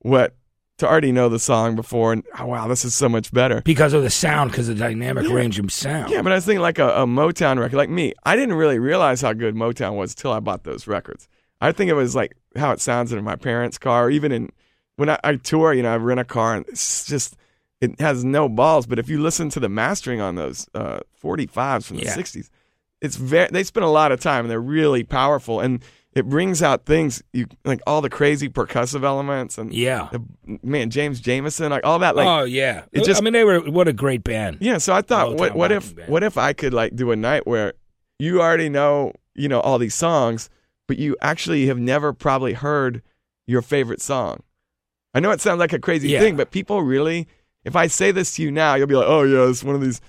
[0.00, 0.36] what,
[0.78, 2.12] to already know the song before.
[2.12, 3.62] And oh, wow, this is so much better.
[3.62, 6.10] Because of the sound, because of the dynamic range of sound.
[6.12, 8.12] Yeah, but I was thinking like a, a Motown record, like me.
[8.24, 11.26] I didn't really realize how good Motown was till I bought those records.
[11.62, 14.50] I think it was like how it sounds in my parents' car, or even in
[14.96, 15.72] when I, I tour.
[15.72, 17.34] You know, I rent a car, and it's just
[17.80, 18.86] it has no balls.
[18.86, 22.14] But if you listen to the mastering on those uh, 45s from the Yeah.
[22.16, 22.50] 60s,
[23.00, 23.48] it's very.
[23.50, 25.82] They spend a lot of time, and they're really powerful, and
[26.14, 30.08] it brings out things you like all the crazy percussive elements, and Yeah.
[30.12, 30.22] the,
[30.62, 33.60] man, James Jamerson, like all that, like oh yeah, it just- I mean they were
[33.60, 34.58] what a great band.
[34.60, 36.08] yeah, so I thought, what, what if, band.
[36.08, 37.72] what if I could like do a night where
[38.18, 40.48] you already know, you know, all these songs,
[40.86, 43.02] but you actually have never probably heard
[43.46, 44.42] your favorite song.
[45.14, 46.20] I know it sounds like a crazy Yeah.
[46.20, 47.26] thing, but people really,
[47.64, 49.80] if I say this to you now, you'll be like, oh yeah, it's one of
[49.80, 50.00] these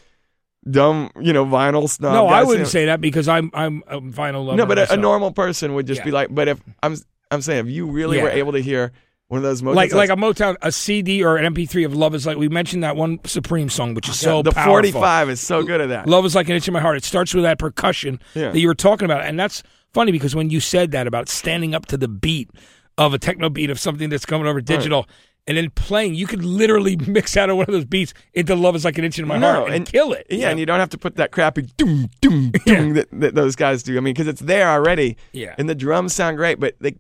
[0.70, 2.14] dumb, you know, vinyl snob.
[2.14, 4.58] no, I wouldn't say that because I'm I'm a vinyl lover.
[4.58, 6.06] No, but a, a normal person would just Yeah.
[6.06, 6.96] be like, but if I'm,
[7.32, 8.92] I'm saying if you really were able to hear
[9.28, 12.14] one of those Motown like like a Motown, a CD or an MP3 of "Love
[12.14, 14.72] Is Like." We mentioned that one Supreme song, which is so the powerful.
[14.74, 16.08] 45 is so good at that.
[16.08, 16.98] Love is like an itch in my heart.
[16.98, 18.52] It starts with that percussion Yeah.
[18.52, 19.64] that you were talking about, and that's
[19.94, 22.50] funny because when you said that about standing up to the beat
[22.98, 25.08] of a techno beat of something that's coming over digital.
[25.48, 28.76] And then playing, you could literally mix out of one of those beats into "Love
[28.76, 30.26] Is Like an Itching in My No, Heart" and, and- kill it.
[30.30, 33.56] Yeah, and you don't have to put that crappy doom doom doom that, that those
[33.56, 33.96] guys do.
[33.96, 35.18] I mean, because it's there already.
[35.34, 35.54] Yeah.
[35.58, 36.96] And the drums sound great, but they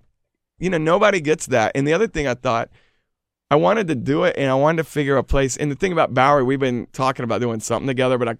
[0.60, 1.72] you know, nobody gets that.
[1.76, 2.70] And the other thing I thought,
[3.52, 5.58] I wanted to do it and I wanted to figure a place.
[5.58, 8.38] And the thing about Bowery, we've been talking about doing something together, but I,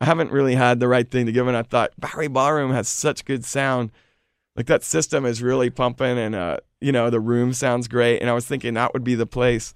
[0.00, 1.46] I haven't really had the right thing to give.
[1.46, 3.92] And I thought Bowery Ballroom has such good sound.
[4.58, 8.20] Like that system is really pumping and, uh, you know, the room sounds great.
[8.20, 9.72] And I was thinking that would be the place,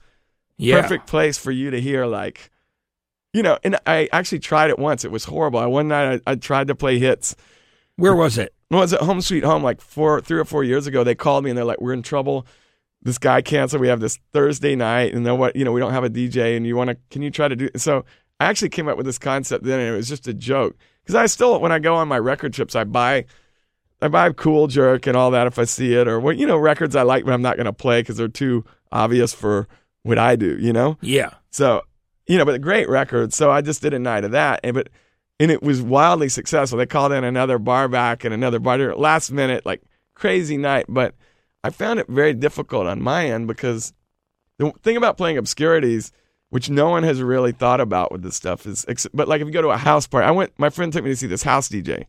[0.59, 0.83] Yeah.
[0.83, 2.51] perfect place for you to hear like,
[3.33, 5.05] you know, and I actually tried it once.
[5.05, 5.61] It was horrible.
[5.61, 7.35] I, one night I, I tried to play hits.
[7.97, 8.53] Where was it?
[8.73, 11.05] I was at Home Sweet Home like four, three or four years ago.
[11.05, 12.47] They called me and they're like, "We're in trouble.
[13.03, 13.81] This guy canceled.
[13.83, 15.55] We have this Thursday night, and then what?
[15.57, 16.97] You know, we don't have a DJ, and you want to?
[17.11, 18.05] Can you try to do?" So
[18.41, 21.15] I actually came up with this concept then, and it was just a joke because
[21.15, 23.27] I still, when I go on my record trips, I buy.
[24.03, 26.57] I buy Cool Jerk and all that if I see it, or what you know,
[26.59, 29.69] records I like, but I'm not going to play because they're too obvious for
[30.03, 30.59] what I do.
[30.59, 31.31] You know, Yeah.
[31.51, 31.83] so,
[32.27, 33.37] you know, but great records.
[33.37, 34.89] So I just did a night of that, and but
[35.41, 36.79] and it was wildly successful.
[36.79, 39.83] They called in another bar back and another bar last minute, like
[40.15, 40.87] crazy night.
[40.89, 41.15] But
[41.65, 43.93] I found it very difficult on my end because
[44.59, 46.13] the thing about playing obscurities,
[46.51, 48.85] which no one has really thought about with this stuff, is
[49.15, 50.53] but like if you go to a house party, I went.
[50.59, 52.05] My friend took me to see this house DJ.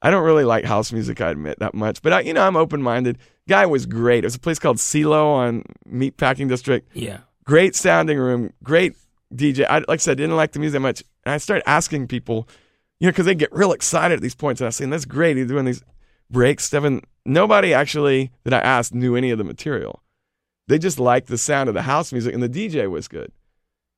[0.00, 2.56] I don't really like house music, I admit that much, but I, you know, I'm
[2.56, 3.18] open minded.
[3.48, 4.24] Guy was great.
[4.24, 7.18] It was a place called Cielo on Meatpacking District Yeah.
[7.44, 8.94] great sounding room, great
[9.34, 9.66] DJ.
[9.68, 11.02] I, like I said, didn't like the music that much.
[11.24, 12.48] And I started asking people,
[13.00, 14.60] you know, because they get real excited at these points.
[14.60, 15.36] And I was saying, that's great.
[15.36, 15.82] He's doing these
[16.30, 16.84] breaks stuff.
[16.84, 20.02] And nobody actually that I asked knew any of the material.
[20.68, 23.32] They just liked the sound of the house music and the DJ was good.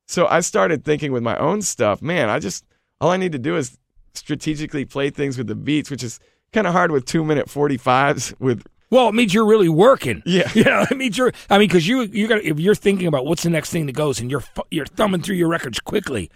[0.07, 2.65] So I started thinking with my own stuff, man, I just,
[2.99, 3.77] all I need to do is
[4.13, 6.19] strategically play things with the beats, which is
[6.53, 10.21] kind of hard with two minute 45s with, Well, it means you're really working.
[10.25, 10.49] Yeah.
[10.55, 10.85] Yeah.
[10.89, 11.31] It means you're.
[11.49, 13.93] I mean, because you you got if you're thinking about what's the next thing that
[13.93, 16.29] goes, and you're you're thumbing through your records quickly.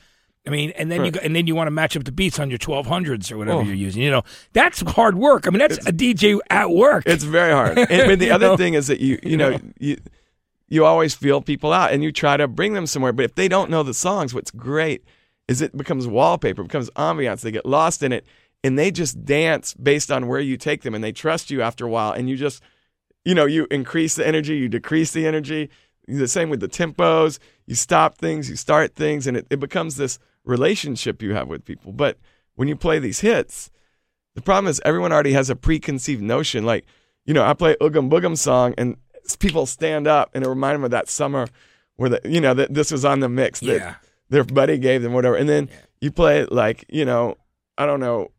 [0.47, 1.13] I mean, and then you Right.
[1.13, 3.61] go, and then you want to match up the beats on your 1200s or whatever
[3.61, 3.63] Oh.
[3.63, 4.03] you're using.
[4.03, 4.21] You know,
[4.53, 5.47] that's hard work.
[5.47, 7.03] I mean, that's a DJ at work.
[7.07, 7.77] It's very hard.
[7.89, 8.57] And, but the other know?
[8.57, 9.97] thing is that you you know you
[10.69, 13.11] you always feel people out and you try to bring them somewhere.
[13.11, 15.03] But if they don't know the songs, what's great
[15.47, 17.41] is it becomes wallpaper, becomes ambiance.
[17.41, 18.25] They get lost in it
[18.63, 21.85] and they just dance based on where you take them and they trust you after
[21.85, 22.11] a while.
[22.11, 22.63] And you just
[23.23, 25.69] you know you increase the energy, you decrease the energy.
[26.07, 27.39] The same with the tempos.
[27.65, 31.65] You stop things, you start things, and it, it becomes this relationship you have with
[31.65, 31.91] people.
[31.91, 32.19] But
[32.55, 33.71] when you play these hits,
[34.35, 36.65] the problem is everyone already has a preconceived notion.
[36.65, 36.85] Like,
[37.25, 38.97] you know, I play Oogum Boogum song and
[39.39, 41.47] people stand up and it reminded them of that summer
[41.95, 43.95] where the, you know, that this was on the mix that Yeah.
[44.29, 45.35] Their buddy gave them, whatever.
[45.35, 45.69] And then
[46.01, 47.37] you play like, you know,
[47.77, 48.31] I don't know,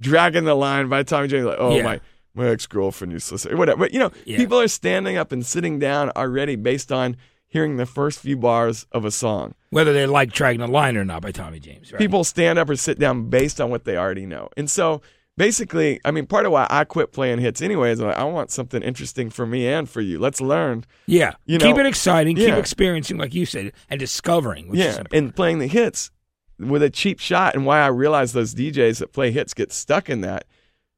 [0.00, 1.82] Dragging the Line by Tommy James, like, oh, Yeah.
[1.82, 2.00] my,
[2.34, 3.78] my ex girlfriend used to say, whatever.
[3.80, 4.36] But, you know, Yeah.
[4.38, 7.16] people are standing up and sitting down already based on
[7.46, 9.54] hearing the first few bars of a song.
[9.70, 11.92] Whether they like dragging the line or not by Tommy James.
[11.92, 11.98] Right?
[11.98, 14.48] People stand up or sit down based on what they already know.
[14.56, 15.02] And so
[15.36, 18.50] basically, I mean, part of why I quit playing hits anyway is like, I want
[18.50, 20.18] something interesting for me and for you.
[20.18, 20.84] Let's learn.
[21.06, 21.32] yeah.
[21.46, 22.36] you keep it exciting.
[22.36, 24.68] Keep experiencing, like you said, and discovering.
[24.68, 25.02] Which yeah.
[25.12, 26.10] And playing the hits
[26.58, 27.54] with a cheap shot.
[27.54, 30.44] And why I realize those DJs that play hits get stuck in that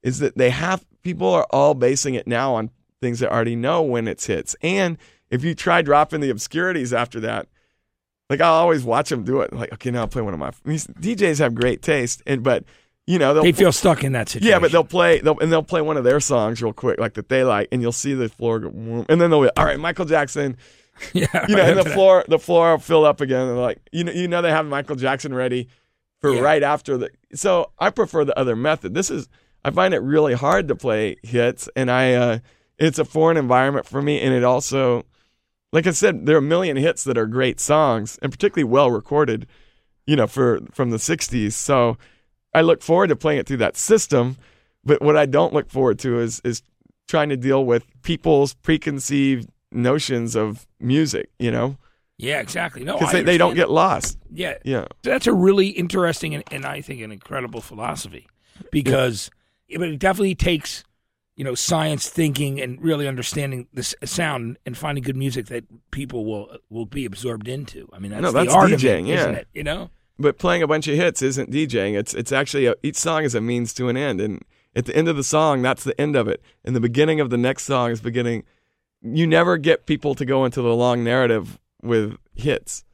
[0.01, 2.69] is that they have, people are all basing it now on
[3.01, 4.55] things they already know when it's hits.
[4.61, 4.97] And
[5.29, 7.47] if you try dropping the obscurities after that,
[8.29, 9.53] like I'll always watch them do it.
[9.53, 12.21] Like, okay, now I'll play one of my, DJs have great taste.
[12.25, 12.63] And, but,
[13.05, 14.49] you know, they'll they feel stuck in that situation.
[14.49, 17.15] Yeah, but they'll play they'll, and they'll play one of their songs real quick, like
[17.15, 19.79] that they like, and you'll see the floor go, and then they'll be all right,
[19.79, 20.55] Michael Jackson,
[21.13, 21.45] yeah.
[21.47, 21.93] you know, and the right.
[21.93, 24.51] floor the floor will fill up again, and they're like, you know, you know, they
[24.51, 25.67] have Michael Jackson ready
[26.21, 26.41] for Yeah.
[26.41, 27.09] right after the.
[27.33, 28.93] So I prefer the other method.
[28.93, 29.27] This is
[29.65, 32.39] I find it really hard to play hits, and I uh,
[32.77, 35.05] it's a foreign environment for me, and it also,
[35.73, 38.91] like I said, there are a million hits that are great songs, and particularly well
[38.91, 39.45] recorded,
[40.07, 41.51] you know, for from the '60s.
[41.53, 41.97] So
[42.53, 44.37] I look forward to playing it through that system.
[44.85, 46.61] But what I don't look forward to is is
[47.07, 51.77] trying to deal with people's preconceived notions of music, you know,
[52.17, 52.83] Yeah, exactly.
[52.83, 54.17] No, because they, they don't get lost.
[54.31, 54.85] Yeah, Yeah.
[55.01, 58.27] that's a really interesting and, and I think an incredible philosophy
[58.71, 59.29] because
[59.75, 60.83] but it definitely takes
[61.35, 66.25] you know science thinking and really understanding the sound and finding good music that people
[66.25, 67.89] will will be absorbed into.
[67.91, 69.47] I mean, that's, No, that's the art of DJing, it, isn't it?
[69.53, 69.89] You know.
[70.19, 71.97] But playing a bunch of hits isn't DJing.
[71.97, 74.43] It's it's actually a, each song is a means to an end, and
[74.75, 76.41] at the end of the song, that's the end of it.
[76.63, 78.43] And the beginning of the next song is beginning.
[79.01, 82.85] You never get people to go into the long narrative with hits.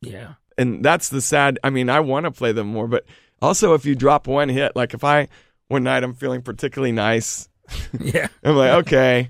[0.00, 0.34] Yeah.
[0.58, 1.58] and that's the sad.
[1.62, 3.04] I mean, I want to play them more, but
[3.42, 5.28] also if you drop one hit, like if I
[5.68, 7.48] one night I'm feeling particularly nice,
[8.00, 8.28] Yeah.
[8.44, 9.28] I'm like, okay,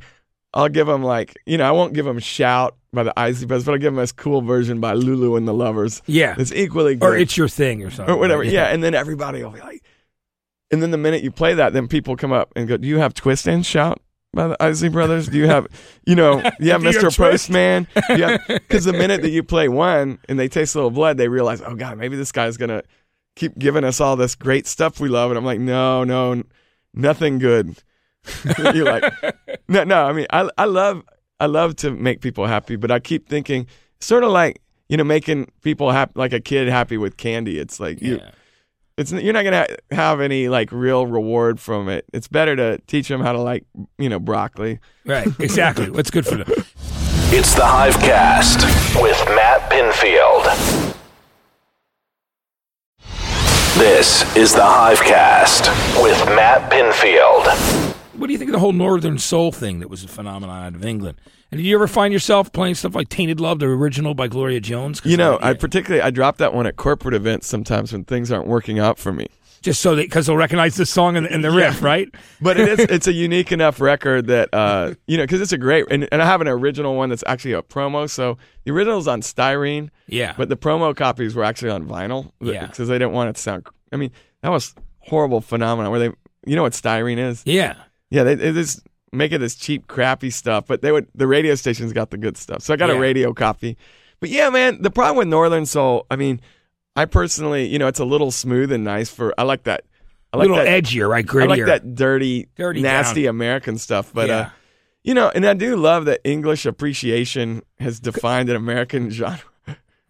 [0.55, 3.65] I'll give them like, you know, I won't give them "Shout" by the Isley Brothers,
[3.65, 6.03] but I'll give them this cool version by Lulu and the Luvvers.
[6.07, 6.35] Yeah.
[6.39, 8.15] It's equally good, Or it's your thing or something.
[8.15, 8.43] or whatever.
[8.43, 8.51] right?
[8.51, 8.67] Yeah.
[8.67, 9.83] and then everybody will be like,
[10.73, 12.99] and then the minute you play that, then people come up and go, "Do you
[12.99, 14.01] have twist and shout?"
[14.33, 15.27] by the Isley Brothers?
[15.29, 15.67] Do you have,
[16.07, 17.17] you know, you have Mr.
[17.17, 17.89] Postman?
[18.11, 21.27] Yeah, because the minute that you play one and they taste a little blood, they
[21.27, 22.83] realize, oh god, maybe this guy's gonna
[23.35, 26.43] keep giving us all this great stuff we love, and I'm like, no, no,
[26.95, 27.75] nothing good.
[28.75, 29.13] You're like,
[29.67, 30.05] no, no.
[30.07, 31.03] I mean, I I love
[31.41, 33.67] I love to make people happy, but I keep thinking,
[34.01, 37.59] sort of like you know, making people happy, like a kid happy with candy.
[37.59, 38.31] It's like you Yeah.
[38.99, 42.05] it's you're not gonna ha- have any like real reward from it.
[42.13, 43.65] It's better to teach them how to like
[43.99, 44.81] you know broccoli.
[45.07, 45.27] Right.
[45.41, 45.91] Exactly.
[45.91, 46.49] What's good for them?
[47.33, 50.97] It's the Hivecast with Matt Pinfield.
[53.79, 57.97] This is the Hivecast with Matt Pinfield.
[58.21, 60.75] What do you think of the whole Northern Soul thing that was a phenomenon out
[60.75, 61.19] of England?
[61.51, 64.61] And did you ever find yourself playing stuff like Tainted Love, the original by Gloria
[64.61, 65.01] Jones?
[65.05, 68.31] You know, I, I particularly I drop that one at corporate events sometimes when things
[68.31, 69.27] aren't working out for me.
[69.63, 72.09] just so that because they'll recognize the song and, and the riff, right?
[72.41, 75.59] But it is it's a unique enough record that uh you know because it's a
[75.59, 78.09] great and, and I have an original one that's actually a promo.
[78.09, 80.35] So the original's on styrene, Yeah.
[80.37, 82.31] but the promo copies were actually on vinyl.
[82.41, 82.67] Yeah.
[82.67, 83.67] because they didn't want it to sound.
[83.93, 84.13] I mean,
[84.43, 86.11] that was horrible phenomenon where they
[86.47, 87.43] you know what styrene is.
[87.45, 87.75] yeah.
[88.11, 88.81] Yeah, they, they just
[89.13, 90.67] make it this cheap, crappy stuff.
[90.67, 92.63] But they would the radio stations got the good stuff.
[92.63, 92.97] So I got Yeah.
[92.97, 93.77] a radio copy.
[94.21, 96.41] But yeah, man, the problem with Northern Soul, I mean,
[96.97, 99.33] I personally, you know, it's a little smooth and nice for.
[99.39, 99.85] I like that.
[100.33, 100.85] I A like little that.
[100.85, 101.29] edgier, right?
[101.35, 103.31] I like that dirty, Dirty nasty down.
[103.31, 104.13] American stuff.
[104.13, 104.37] But Yeah.
[104.39, 104.49] uh,
[105.03, 109.41] you know, and I do love that English appreciation has defined an American genre.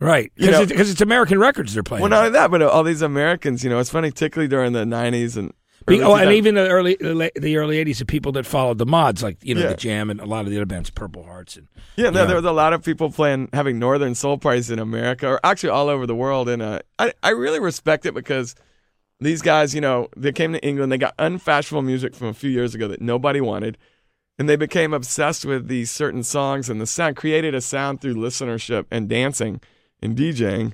[0.00, 0.32] Right.
[0.36, 2.00] You Because know- it's, it's American records they're playing.
[2.00, 4.84] Well, not only that, but all these Americans, you know, it's funny, particularly during the
[4.84, 5.52] '90s and.
[5.90, 9.22] Be- oh, and even the early the early '80s, the people that followed the mods,
[9.22, 9.68] like you know Yeah.
[9.68, 12.36] the Jam and a lot of the other bands, Purple Hearts, and Yeah, no, there
[12.36, 15.88] was a lot of people playing having Northern Soul parties in America, or actually all
[15.88, 18.54] over the world, and uh, I I really respect it because
[19.20, 22.48] these guys, you know, they came to England, they got unfashionable music from a few
[22.50, 23.76] years ago that nobody wanted,
[24.38, 28.14] and they became obsessed with these certain songs and the sound, created a sound through
[28.14, 29.60] listenership and dancing
[30.00, 30.72] and DJing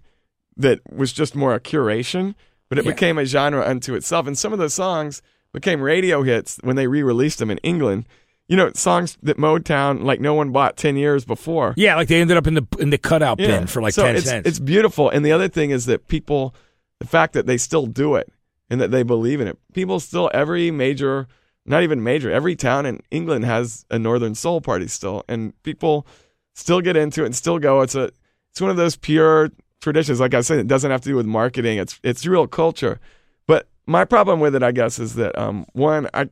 [0.57, 2.35] that was just more a curation,
[2.69, 2.93] but it Yeah.
[2.93, 6.87] became a genre unto itself, and some of those songs became radio hits when they
[6.87, 8.07] re-released them in England.
[8.49, 11.75] You know, songs that Motown like no one bought ten years before.
[11.77, 14.15] yeah, like they ended up in the in the cutout bin for like so ten
[14.17, 14.47] it's, cents.
[14.49, 16.55] It's beautiful, and the other thing is that people,
[17.01, 18.33] the fact that they still do it
[18.71, 19.59] and that they believe in it.
[19.73, 21.27] People still every major,
[21.65, 26.07] not even major, every town in England has a Northern Soul party still, and people
[26.55, 27.81] still get into it and still go.
[27.81, 28.11] It's a
[28.53, 29.51] it's one of those pure
[29.81, 30.21] traditions.
[30.21, 31.79] Like I said, it doesn't have to do with marketing.
[31.79, 33.01] It's it's real culture.
[33.47, 36.29] But my problem with it, I guess, is that um, one, I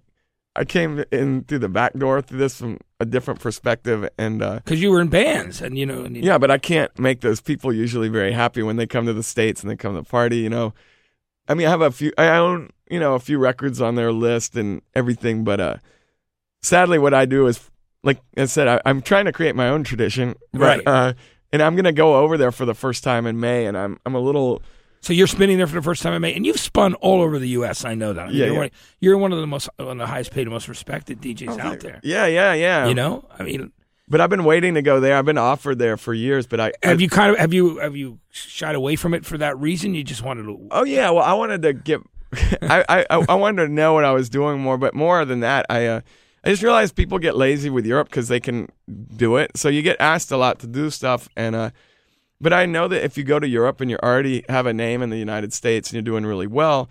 [0.56, 4.56] I came in through the back door through this from a different perspective, and uh,
[4.56, 7.20] because you were in bands, and you know, and you- yeah, but I can't make
[7.20, 10.00] those people usually very happy when they come to the states and they come to
[10.00, 10.38] the party.
[10.38, 10.74] You know,
[11.48, 12.12] I mean, I have a few.
[12.18, 15.76] I own you know a few records on their list and everything, but uh,
[16.62, 17.70] sadly, what I do is
[18.02, 20.82] like I said, I, I'm trying to create my own tradition, but, Right.
[20.86, 21.12] Uh,
[21.54, 24.14] and I'm gonna go over there for the first time in May, and I'm I'm
[24.14, 24.60] a little
[25.00, 27.38] So you're spinning there for the first time in May, and you've spun all over
[27.38, 27.84] the U.S.
[27.84, 28.22] I know that.
[28.22, 28.58] I mean, Yeah, you're, yeah.
[28.60, 31.80] One, you're one of the most, one of the highest paid, most respected DJs out
[31.80, 32.00] there.
[32.02, 32.86] yeah, yeah, yeah.
[32.88, 33.72] You know, I mean,
[34.08, 35.16] but I've been waiting to go there.
[35.16, 37.78] I've been offered there for years, but I, I have you kind of have you
[37.78, 39.94] have you shied away from it for that reason?
[39.94, 40.68] You just wanted to.
[40.70, 42.00] Oh yeah, well I wanted to get,
[42.62, 45.40] I, I I I wanted to know what I was doing more, but more than
[45.40, 46.00] that, I uh,
[46.44, 48.68] I just realized people get lazy with Europe because they can
[49.16, 49.56] do it.
[49.56, 51.70] So you get asked a lot to do stuff, and uh,
[52.40, 55.00] but I know that if you go to Europe and you already have a name
[55.00, 56.90] in the United States and you're doing really well,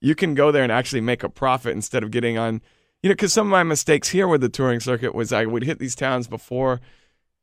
[0.00, 2.62] you can go there and actually make a profit instead of getting on.
[3.02, 5.64] You know, because some of my mistakes here with the touring circuit was I would
[5.64, 6.80] hit these towns before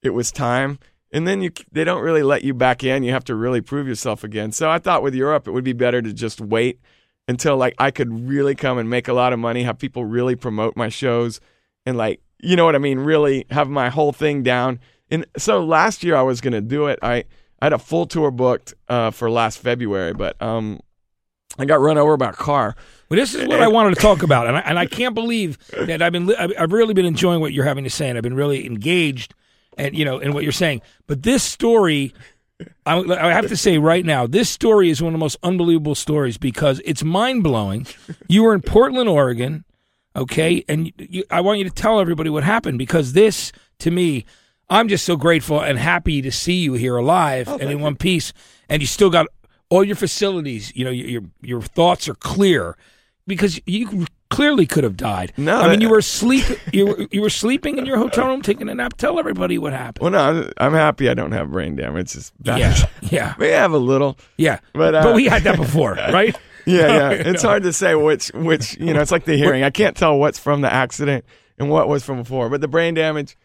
[0.01, 0.80] it was time
[1.14, 3.88] and then you they don't really let you back in you have to really prove
[3.88, 6.82] yourself again so i thought with europe it would be better to just wait
[7.28, 10.36] until like i could really come and make a lot of money have people really
[10.36, 11.39] promote my shows
[11.86, 12.99] and like you know what i mean?
[12.99, 14.80] Really have my whole thing down.
[15.09, 16.99] And so last year i was going to do it.
[17.01, 17.24] I
[17.61, 20.80] i had a full tour booked uh, for last february but um
[21.57, 22.76] i got run over by a car.
[23.09, 25.59] Well, this is what I wanted to talk about, and I, and I can't believe
[25.78, 28.24] that I've been I've I've really been enjoying what you're having to say, and I've
[28.24, 29.36] been really engaged,
[29.78, 30.82] and you know, in what you're saying.
[31.05, 32.11] But this story,
[32.86, 35.95] I, I have to say right now, this story is one of the most unbelievable
[35.95, 37.88] stories because it's mind blowing.
[38.28, 39.66] You were in Portland, Oregon,
[40.16, 44.26] okay, and you, I want you to tell everybody what happened because this, to me,
[44.70, 47.95] I'm just so grateful and happy to see you here alive oh, and in one
[47.95, 48.34] piece,
[48.70, 49.28] and you still got
[49.70, 50.76] all your facilities.
[50.76, 52.78] You know, your, your thoughts are clear
[53.28, 55.34] because you clearly could have died.
[55.38, 56.45] No, I mean you were asleep.
[56.73, 58.95] You were you were sleeping in your hotel room taking a nap.
[58.97, 60.01] Tell everybody what happened.
[60.03, 62.75] well no I'm- i'm happy i don't have brain damage it's bad Yeah,
[63.11, 64.59] yeah, we have a little yeah.
[64.73, 66.36] But, uh, we had that before, right?
[66.65, 67.09] Yeah, yeah.
[67.11, 69.01] It's hard to say which which you know.
[69.01, 69.63] It's like the hearing.
[69.63, 71.25] I can't tell what's from the accident
[71.59, 72.49] and what was from before.
[72.49, 73.36] But the brain damage,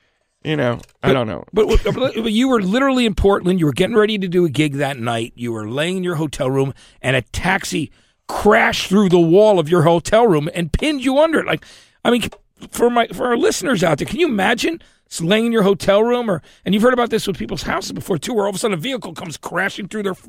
[0.45, 1.43] you know, I don't know.
[1.53, 3.59] But, but, but you were literally in Portland.
[3.59, 5.33] You were getting ready to do a gig that night.
[5.35, 7.91] You were laying in your hotel room, and a taxi
[8.29, 11.47] crashed through the wall of your hotel room and pinned you under it.
[11.47, 11.65] Like,
[12.05, 12.29] I mean,
[12.71, 16.03] for my for our listeners out there, can you imagine it's laying in your hotel
[16.03, 18.57] room, or and you've heard about this with people's houses before too, where all of
[18.57, 20.27] a sudden a vehicle comes crashing through their f-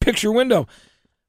[0.00, 0.66] picture window.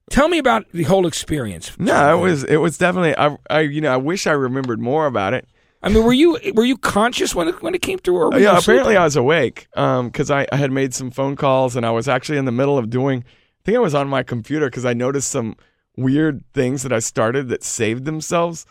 [0.09, 1.78] Tell me about the whole experience.
[1.78, 3.15] No, it was it was definitely.
[3.17, 5.47] I, I you know I wish I remembered more about it.
[5.82, 8.38] I mean, were you were you conscious when it when it came through?
[8.38, 8.97] Yeah, apparently sleeping?
[8.97, 12.07] I was awake um, because I, I had made some phone calls and I was
[12.07, 13.26] actually in the middle of doing.
[13.26, 15.57] I think I was on my computer because I noticed some
[15.98, 18.66] weird things that I started that saved themselves.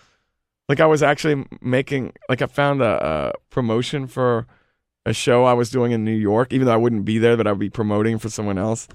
[0.68, 4.46] Like I was actually making like I found a, a promotion for
[5.04, 7.46] a show I was doing in New York, even though I wouldn't be there, but
[7.46, 8.88] I would be promoting for someone else.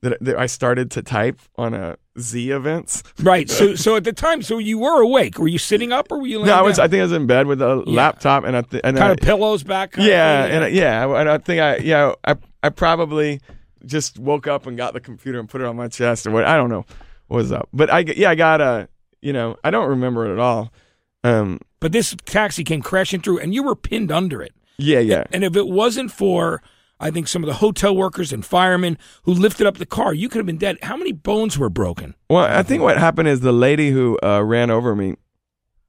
[0.00, 3.02] That, that I started to type on a Z events.
[3.20, 3.50] right.
[3.58, 5.40] So so at the time, so you were awake.
[5.40, 6.38] Were you sitting up or were you?
[6.38, 6.46] Like?
[6.46, 6.76] No, I was.
[6.76, 6.84] down?
[6.84, 7.96] I think I was in bed with a Yeah.
[7.96, 9.96] laptop, and I th- and kind I, of pillows back.
[9.96, 13.40] yeah, and I- yeah, I- and I think I yeah I I probably
[13.86, 16.44] just woke up and got the computer and put it on my chest or what
[16.44, 16.84] I don't know
[17.28, 18.88] was up, but I yeah I got a
[19.22, 20.72] you know I don't remember it at all.
[21.24, 24.52] Um, But this taxi came crashing through, and you were pinned under it.
[24.78, 26.62] yeah, yeah, And if it wasn't for,
[27.00, 30.28] I think some of the hotel workers and firemen who lifted up the car, you
[30.28, 30.78] could have been dead.
[30.82, 32.14] How many bones were broken?
[32.30, 35.16] Well, I think what happened is the lady who uh, ran over me,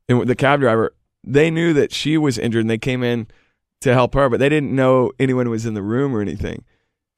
[0.07, 3.27] and the cab driver, they knew that she was injured, and they came in
[3.81, 6.65] to help her, but they didn't know anyone was in the room or anything,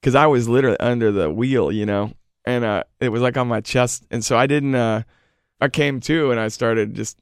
[0.01, 2.11] because I was literally under the wheel, you know,
[2.51, 4.75] and uh, it was like on my chest, and so I didn't.
[4.75, 5.03] Uh,
[5.59, 7.19] I came to, and I started just,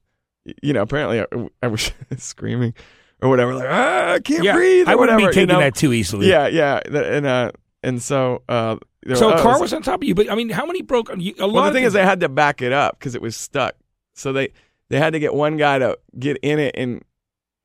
[0.63, 2.73] you know, apparently I, I was screaming
[3.21, 5.59] or whatever, like ah, I can't breathe or I wouldn't whatever, be taking you know?
[5.59, 6.29] that too easily.
[6.29, 7.51] Yeah, yeah, and uh,
[7.83, 8.77] and so uh,
[9.13, 11.09] So oh, a car was on top of you, but I mean, how many broke?
[11.17, 11.53] You, a lot.
[11.53, 13.75] well, the thing is, they had to back it up because it was stuck.
[14.13, 14.53] So they
[14.89, 17.03] they had to get one guy to get in it and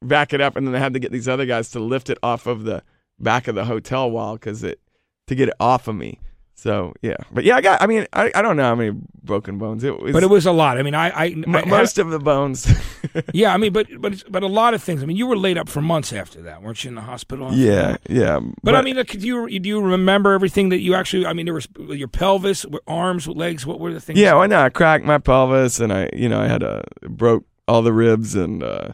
[0.02, 2.18] back it up, and then they had to get these other guys to lift it
[2.22, 2.82] off of the
[3.18, 4.80] back of the hotel wall because it
[5.28, 6.18] to get it off of me.
[6.56, 7.82] So yeah, but yeah, I got.
[7.82, 8.92] I mean, I, I don't know how many
[9.22, 10.78] broken bones it was, but it was a lot.
[10.78, 12.72] I mean, I, I, had- most of the bones.
[13.34, 13.52] yeah.
[13.52, 15.02] I mean, but but but a lot of things.
[15.02, 17.52] I mean, you were laid up for months after that, weren't you, in the hospital?
[17.52, 18.40] yeah, yeah.
[18.62, 21.26] But, I mean, like, do you do you remember everything that you actually?
[21.26, 23.66] I mean, there was your pelvis, arms, legs.
[23.66, 24.18] What were the things?
[24.18, 24.64] Yeah, why not?
[24.64, 28.36] I cracked my pelvis, and I, you know, I had a broke all the ribs,
[28.36, 28.88] and uh,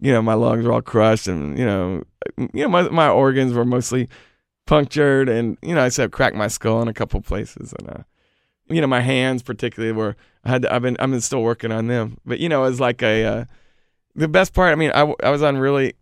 [0.00, 2.02] you know, my lungs were all crushed, and you know,
[2.36, 4.08] you know, my my organs were mostly
[4.66, 8.02] punctured, and you know, I said cracked my skull in a couple places, and uh,
[8.68, 10.16] you know, my hands particularly were.
[10.44, 10.62] I had.
[10.62, 10.96] To, I've been.
[11.00, 13.24] I'm still working on them, but you know, it was like a.
[13.24, 13.44] Uh,
[14.16, 14.72] the best part.
[14.72, 15.94] I mean, I I was on really.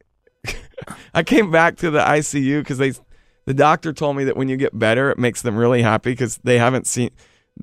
[1.14, 2.92] I came back to the ICU because they,
[3.46, 6.38] the doctor told me that when you get better, it makes them really happy because
[6.38, 7.10] they haven't seen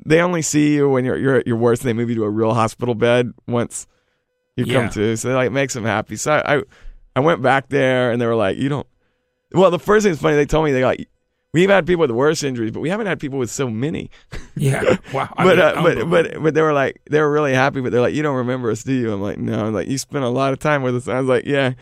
[0.06, 1.84] they only see you when you're you're at your worst.
[1.84, 3.88] They move you to a real hospital bed once
[4.56, 4.74] you Yeah.
[4.82, 5.18] come to.
[5.18, 6.16] So like it makes them happy.
[6.16, 6.62] So I, I
[7.16, 8.88] I went back there and they were like, you don't.
[9.54, 10.36] Well, the first thing is funny.
[10.36, 11.08] They told me they like
[11.54, 14.12] we've had people with worse injuries, but we haven't had people with so many.
[14.56, 14.97] yeah.
[15.14, 15.30] Wow.
[15.36, 17.82] I but mean, uh, but but but they were like they were really happy.
[17.82, 19.12] But they're like, you don't remember us, do you?
[19.12, 19.66] I'm like, no.
[19.66, 21.08] I'm like, you spent a lot of time with us.
[21.08, 21.74] I was like, yeah.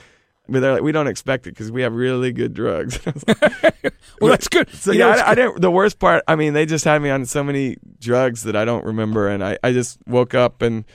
[0.50, 3.00] But they're like, we don't expect it because we have really good drugs.
[3.06, 4.70] Like, well, that's good.
[4.74, 5.62] so You yeah, know, I, I didn't.
[5.62, 8.64] The worst part, I mean, they just had me on so many drugs that I
[8.66, 10.86] don't remember, and I, I just woke up and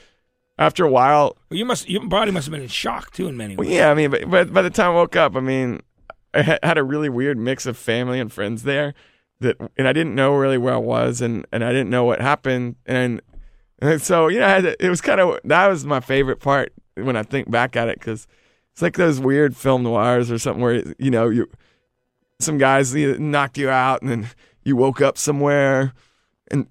[0.57, 3.37] after a while, Well, you must your body must have been in shock too in
[3.37, 3.75] many well, ways.
[3.75, 5.81] yeah, I mean, but, but by the time I woke up, I mean,
[6.33, 8.93] I had a really weird mix of family and friends there
[9.39, 12.21] that, and I didn't know really where I was, and and I didn't know what
[12.21, 13.21] happened, and
[13.79, 17.15] and so you know, to, it was kind of that was my favorite part when
[17.15, 18.27] I think back at it because
[18.71, 21.49] it's like those weird film noirs or something where you know you
[22.39, 24.29] some guys knocked you out and then
[24.63, 25.93] you woke up somewhere
[26.49, 26.67] and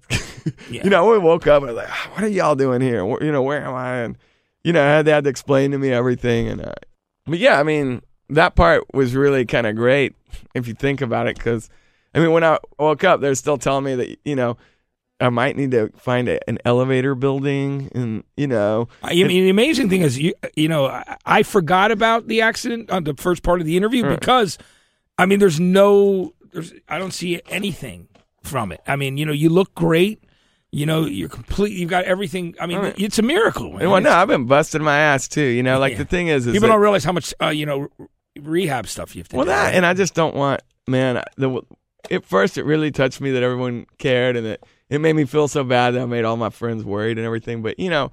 [0.69, 0.81] Yeah.
[0.83, 3.41] you know we woke up and like "Ah, what are y'all doing here you know
[3.41, 4.17] where am I and
[4.63, 6.73] you know they had to explain to me everything and uh,
[7.25, 10.15] but yeah I mean that part was really kind of great
[10.55, 11.69] if you think about it because
[12.15, 14.57] I mean when I woke up they're still telling me that you know
[15.19, 19.49] I might need to find a, an elevator building and you know I mean, the
[19.49, 23.43] amazing thing is, you you know, I, I forgot about the accident on the first
[23.43, 24.19] part of the interview Right.
[24.19, 24.57] because,
[25.17, 28.07] I mean, there's no, there's, I don't see anything
[28.41, 28.81] from it.
[28.87, 30.21] I mean, you know, you look great.
[30.71, 31.71] You know, you're complete.
[31.73, 32.55] You've got everything.
[32.59, 32.95] I mean, Right.
[32.99, 33.73] it's a miracle.
[33.73, 33.89] man.
[33.91, 35.97] well, no I've been busting my ass too you know like Yeah.
[35.99, 37.87] the thing is, is People that- don't realize how much, uh, you know,
[38.41, 39.49] rehab stuff you have to Well, do.
[39.51, 39.75] that right?
[39.75, 41.23] and I just don't want, man.
[41.37, 41.61] The
[42.11, 45.47] at first it really touched me that everyone cared, and it it made me feel
[45.47, 47.61] so bad that I made all my friends worried and everything.
[47.61, 48.11] But you know,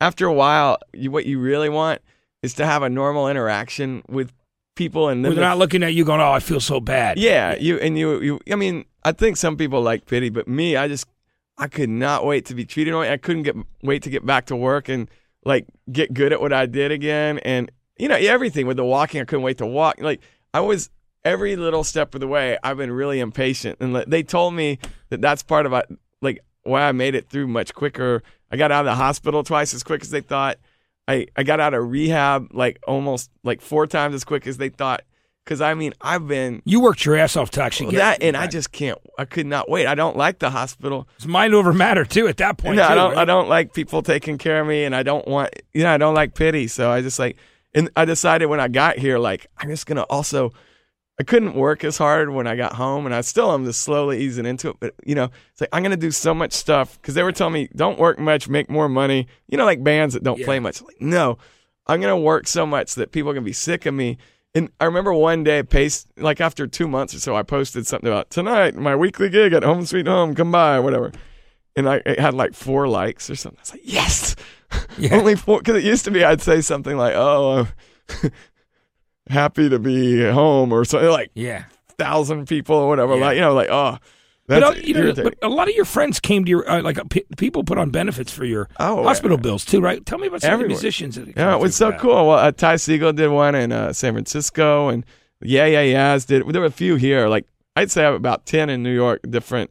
[0.00, 2.00] after a while, you, what you really want
[2.42, 4.32] is to have a normal interaction with
[4.76, 7.78] people, and they're not looking at you going, "Oh, I feel so bad." yeah, you
[7.78, 8.40] and you you.
[8.50, 11.06] I mean, I think some people like pity, but me, I just
[11.58, 13.10] I could not wait to be treated right.
[13.10, 15.08] I couldn't get wait to get back to work and
[15.44, 17.38] like get good at what I did again.
[17.38, 19.20] And you know, everything with the walking.
[19.20, 19.96] I couldn't wait to walk.
[20.00, 20.20] Like
[20.54, 20.90] I was
[21.24, 22.58] every little step of the way.
[22.62, 24.78] I've been really impatient, and they told me
[25.10, 25.86] that that's part of it,
[26.22, 28.22] like why I made it through much quicker.
[28.50, 30.58] I got out of the hospital twice as quick as they thought.
[31.06, 34.68] I I got out of rehab like almost like four times as quick as they
[34.68, 35.02] thought.
[35.44, 38.36] Because I mean, I've been You worked your ass off to actually get that, and
[38.36, 38.98] I just can't.
[39.18, 39.86] I could not wait.
[39.86, 41.08] I don't like the hospital.
[41.16, 42.76] it's mind over matter too at that point.
[42.76, 43.10] No, I don't.
[43.12, 43.18] right?
[43.18, 45.50] I don't like people taking care of me, and I don't want.
[45.72, 46.68] You know, I don't like pity.
[46.68, 47.36] So I just like,
[47.74, 50.52] and I decided when I got here, like, I'm just gonna also.
[51.18, 54.20] I couldn't work as hard when I got home, and I still am just slowly
[54.20, 54.76] easing into it.
[54.80, 57.52] But you know, it's like I'm gonna do so much stuff because they were telling
[57.52, 59.26] me don't work much, make more money.
[59.46, 60.46] You know, like bands that don't Yeah.
[60.46, 60.80] play much.
[60.80, 61.36] Like, no,
[61.86, 64.16] I'm gonna work so much that people are gonna be sick of me.
[64.54, 68.08] And I remember one day, pace like after two months or so, I posted something
[68.08, 71.12] about tonight, my weekly gig at Home Sweet Home, come by, whatever.
[71.76, 73.58] And I it had like four likes or something.
[73.58, 74.36] I was like, yes,
[74.98, 75.14] Yeah.
[75.18, 75.58] only four.
[75.58, 77.68] Because it used to be, I'd say something like, oh,
[78.22, 78.30] I'm
[79.28, 81.64] happy to be home or something like Yeah.
[81.98, 83.14] thousand people or whatever.
[83.16, 83.20] Yeah.
[83.26, 83.98] Like you know, like oh,
[84.46, 86.82] But, that's uh, you know, but a lot of your friends came to your uh,
[86.82, 89.42] like uh, pe- people put on benefits for your Oh, hospital yeah.
[89.42, 90.04] bills too, right?
[90.04, 91.14] Tell me about some of the musicians.
[91.16, 92.00] That Yeah, it was so that.
[92.00, 92.14] cool.
[92.28, 95.04] Well, uh, Ty Segall did one in uh, San Francisco, and
[95.40, 96.46] Yeah Yeah Yeahs did.
[96.48, 97.28] There were a few here.
[97.28, 97.46] Like
[97.76, 99.20] I'd say I have about ten in New York.
[99.28, 99.70] Different.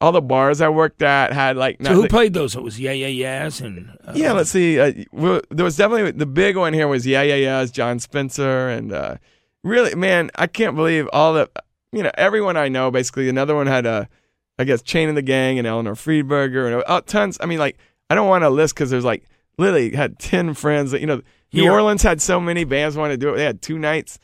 [0.00, 1.78] All the bars I worked at had like.
[1.82, 2.54] So who the- played those?
[2.54, 4.78] It was Yeah Yeah Yeahs and uh, Yeah, let's see.
[4.78, 8.68] Uh, well, there was definitely the big one here was Yeah Yeah Yeahs, Jon Spencer,
[8.68, 9.16] and uh,
[9.64, 11.50] really, man, I can't believe all the
[11.92, 12.90] you know everyone I know.
[12.90, 14.06] Basically, another one had a,
[14.58, 17.38] I guess Chain and the Gang and Eleanor Friedberger and uh, tons.
[17.40, 17.78] I mean, like
[18.10, 19.24] I don't want to list because there's like
[19.56, 21.22] literally had ten friends that you know.
[21.52, 21.70] New.
[21.70, 23.36] Orleans had so many bands want to do it.
[23.38, 24.18] They had two nights.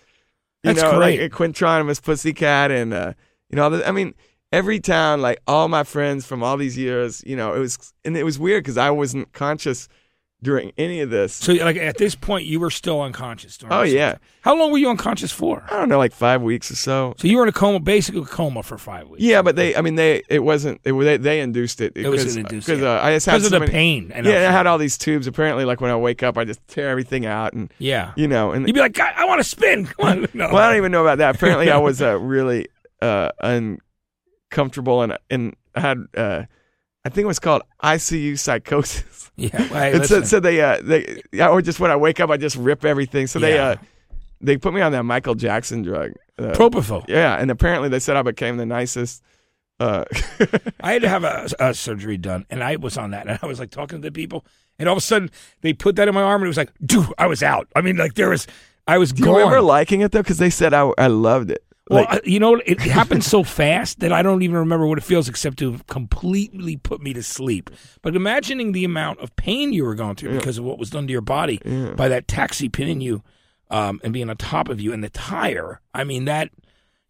[0.64, 1.18] You That's know, great.
[1.18, 3.14] like Quintron and Miss Pussycat, and uh,
[3.48, 4.12] you know, I mean,
[4.52, 8.16] every town, like all my friends from all these years, you know, it was, and
[8.16, 9.88] it was weird because I wasn't conscious
[10.42, 11.32] during any of this.
[11.32, 13.56] So like at this point, you were still unconscious.
[13.56, 15.62] during Oh yeah, How long were you unconscious for?
[15.70, 17.14] I don't know, like five weeks or so.
[17.16, 19.22] So you were in a coma, basically a coma for five weeks.
[19.22, 21.92] Yeah, but they, I mean, they, it wasn't, it, they, they induced it.
[21.96, 22.98] It was because- induced, because yeah.
[22.98, 24.10] uh, I just had because of the many- pain.
[24.12, 25.28] And Yeah, I had all these tubes.
[25.28, 28.10] Apparently, like when I wake up, I just tear everything out, and Yeah.
[28.16, 29.86] you know, and You'd be like, God, I want to spin.
[29.96, 30.26] Come on.
[30.34, 30.48] No.
[30.48, 31.36] well, I don't even know about that.
[31.36, 32.66] Apparently, I was uh, really
[33.00, 33.30] uh,
[34.52, 36.42] uncomfortable, and and I had, uh,
[37.04, 39.30] I think it was called ICU psychosis.
[39.36, 39.50] yeah.
[39.70, 40.24] well, hey, listen.
[40.26, 43.26] so they, uh, they, yeah, or just when I wake up, I just rip everything.
[43.26, 43.64] So they, Yeah.
[43.68, 43.76] uh,
[44.40, 46.12] they put me on that Michael Jackson drug.
[46.38, 47.04] Uh, Propofol.
[47.08, 49.22] yeah, and apparently they said I became the nicest.
[49.80, 50.04] Uh,
[50.80, 53.46] I had to have a, a surgery done, and I was on that, and I
[53.46, 54.44] was like talking to the people,
[54.78, 55.30] and all of a sudden
[55.62, 57.68] they put that in my arm, and it was like, dude, I was out.
[57.74, 58.46] I mean, like there was,
[58.86, 59.36] I was do you gone.
[59.36, 60.22] remember liking it though?
[60.22, 61.64] Because they said I, I loved it.
[61.90, 65.04] Well, Like, you know, it happened so fast that I don't even remember what it
[65.04, 67.70] feels, except to have completely put me to sleep.
[68.02, 71.06] But imagining the amount of pain you were going through because of what was done
[71.06, 71.58] to your body
[71.96, 73.22] by that taxi pinning you
[73.70, 75.80] um, and being on top of you, and the tire.
[75.94, 76.50] I mean, that.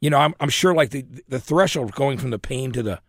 [0.00, 3.00] You know, I'm, I'm sure like the the threshold going from the pain to the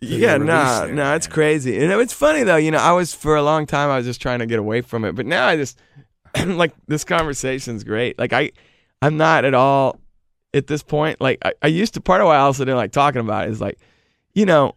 [0.00, 1.82] yeah, no, nah, there, nah, it's crazy.
[1.82, 2.56] And it's funny though.
[2.56, 3.90] You know, I was for a long time.
[3.90, 5.78] I was just trying to get away from it, but now I just
[6.46, 8.18] like this conversation's great.
[8.18, 8.52] Like I,
[9.02, 10.00] I'm not at all
[10.54, 11.20] at this point.
[11.20, 12.00] Like I, I used to.
[12.00, 13.78] Part of why I also didn't like talking about it is like,
[14.32, 14.74] you know,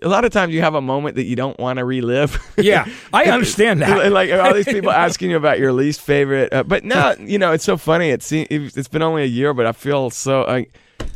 [0.00, 2.40] a lot of times you have a moment that you don't want to relive.
[2.56, 4.00] Yeah, I understand that.
[4.00, 7.38] And, like all these people asking you about your least favorite, uh, but now you
[7.38, 8.10] know it's so funny.
[8.10, 10.66] It's it's been only a year, but I feel so I,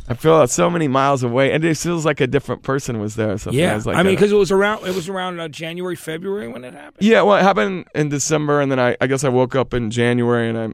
[0.07, 3.31] I feel so many miles away, and it feels like a different person was there.
[3.31, 3.59] Or something.
[3.59, 6.47] Yeah, was like I mean, because it was around it was around uh, January, February
[6.47, 7.05] when it happened.
[7.05, 9.89] yeah, well, it happened in December, and then I, I guess I woke up in
[9.91, 10.73] January, and I,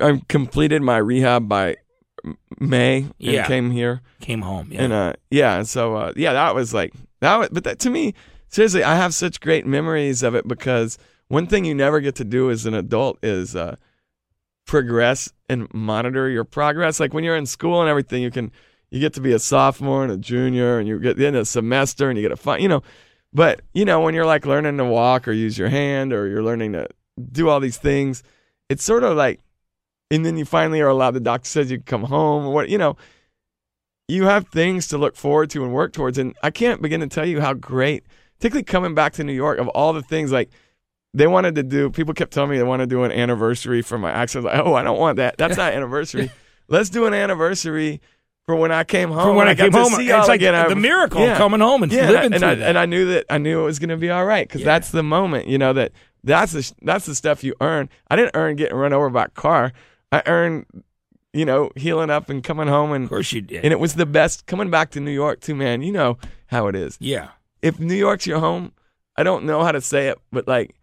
[0.00, 1.76] I completed my rehab by
[2.58, 3.46] May, and Yeah.
[3.46, 4.68] came here, Came home.
[4.70, 7.36] Yeah, and uh, yeah, and so uh, yeah, that was like that.
[7.36, 8.14] Was, but that to me,
[8.48, 10.98] seriously, I have such great memories of it because
[11.28, 13.76] one thing you never get to do as an adult is uh,
[14.66, 17.00] progress and monitor your progress.
[17.00, 18.52] Like when you're in school and everything, you can
[18.90, 22.08] you get to be a sophomore and a junior, and you get in a semester
[22.10, 22.82] and you get a fun, you know.
[23.32, 26.42] But you know when you're like learning to walk or use your hand or you're
[26.42, 26.88] learning to
[27.32, 28.22] do all these things,
[28.68, 29.40] it's sort of like,
[30.10, 31.12] and then you finally are allowed.
[31.12, 32.96] The doctor says you can come home or what you know.
[34.08, 37.06] You have things to look forward to and work towards, and I can't begin to
[37.06, 38.04] tell you how great,
[38.38, 40.50] particularly coming back to New York, of all the things like
[41.14, 41.90] they wanted to do.
[41.90, 44.46] People kept telling me they want to do an anniversary for my accident.
[44.52, 45.38] Like, oh, I don't want that.
[45.38, 46.30] That's not anniversary.
[46.66, 48.00] Let's do an anniversary
[48.46, 49.22] for when I came home.
[49.28, 50.56] from when I, got came home, see it's like again.
[50.56, 51.32] I- the miracle yeah.
[51.32, 52.68] of coming home and yeah, living and through I, that.
[52.68, 54.66] and I knew that I knew it was going to be all right because Yeah.
[54.66, 55.46] that's the moment.
[55.46, 55.92] You know that
[56.24, 57.88] that's the that's the stuff you earn.
[58.10, 59.72] I didn't earn getting run over by a car.
[60.12, 60.66] I earned,
[61.32, 63.64] you know, healing up and coming home and of course you did.
[63.64, 65.82] and it was the best coming back to New York too, man.
[65.82, 66.96] You know how it is.
[67.00, 67.28] yeah,
[67.62, 68.72] If New York's your home,
[69.16, 70.74] I don't know how to say it, but like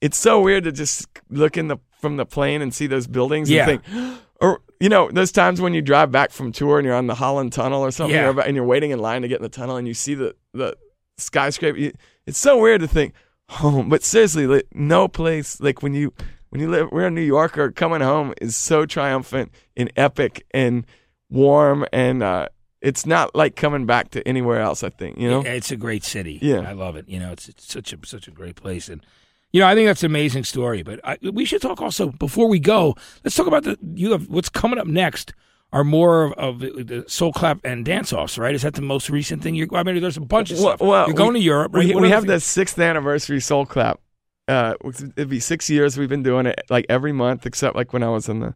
[0.00, 3.50] it's so weird to just look in the from the plane and see those buildings
[3.50, 3.68] Yeah.
[3.68, 6.94] and think, or you know, those times when you drive back from tour and you're
[6.94, 8.32] on the Holland Tunnel or something, Yeah.
[8.46, 10.76] and you're waiting in line to get in the tunnel and you see the the
[11.16, 11.92] skyscraper.
[12.26, 13.14] It's so weird to think
[13.48, 16.12] home, but seriously, like, no place like when you
[16.50, 17.70] when you live, we're a New Yorker.
[17.72, 20.86] Coming home is so triumphant and epic and
[21.30, 22.48] warm, and uh,
[22.80, 24.82] it's not like coming back to anywhere else.
[24.82, 25.42] I think you know.
[25.42, 26.38] It's a great city.
[26.40, 26.60] Yeah.
[26.60, 27.08] I love it.
[27.08, 29.04] You know, it's, it's such a such a great place, and
[29.52, 30.82] you know, I think that's an amazing story.
[30.82, 32.96] But I, we should talk also before we go.
[33.24, 35.32] Let's talk about the you have what's coming up next.
[35.70, 38.54] Are more of, of the soul clap and dance offs, right?
[38.54, 39.54] Is that the most recent thing?
[39.54, 40.80] You're, I mean, there's a bunch of stuff.
[40.80, 41.72] You're going we- to Europe.
[41.72, 41.94] We, right?
[41.94, 44.00] What we have the sixth anniversary Soul Clap.
[44.48, 44.74] Uh,
[45.16, 45.98] it'd be six years.
[45.98, 48.54] We've been doing it like every month, except like when I was in the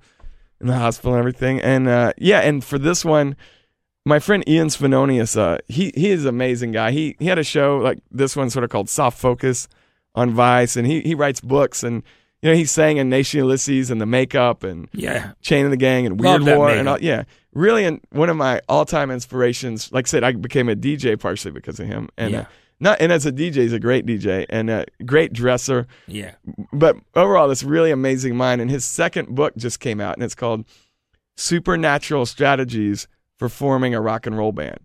[0.61, 1.61] in the hospital and everything.
[1.61, 3.37] And uh, yeah, and for this one,
[4.07, 6.91] my friend Ian Svenonius, uh, he he is an amazing guy.
[6.93, 9.69] He he had a show like this one, sort of called Soft Focus
[10.15, 12.03] on Vice, and he he writes books and.
[12.45, 15.77] You know, he sang in Nation Ulysses and the makeup and Yeah, Chain and the
[15.77, 17.23] Gang and Weird War and all, yeah,
[17.55, 19.93] really, and one of my all-time inspirations.
[19.93, 22.41] Like I said, I became a DJ partially because of him, and Yeah.
[22.41, 22.45] uh,
[22.83, 25.87] not and as a DJ, he's a great DJ and a great dresser.
[26.09, 26.33] yeah.
[26.73, 28.61] But overall, this really amazing mind.
[28.61, 30.65] And his second book just came out, and it's called
[31.37, 33.07] Supernatural Strategies
[33.39, 34.81] for Forming a Rock and Roll Band.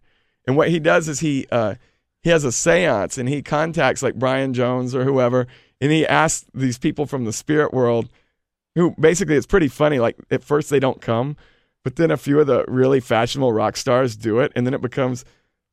[0.45, 1.73] And what he does is he uh,
[2.21, 5.47] he has a séance, and he contacts like Brian Jones or whoever,
[5.81, 8.09] and he asks these people from the spirit world
[8.75, 9.97] who basically it's pretty funny.
[9.97, 11.35] Like at first they don't come,
[11.83, 14.81] but then a few of the really fashionable rock stars do it, and then it
[14.81, 15.25] becomes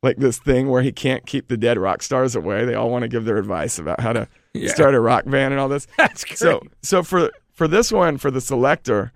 [0.03, 2.65] like this thing where he can't keep the dead rock stars away.
[2.65, 4.69] They all want to give their advice about how to Yeah.
[4.73, 5.87] start a rock band and all this.
[5.97, 6.37] That's great.
[6.37, 9.11] So so for for this one for the selector,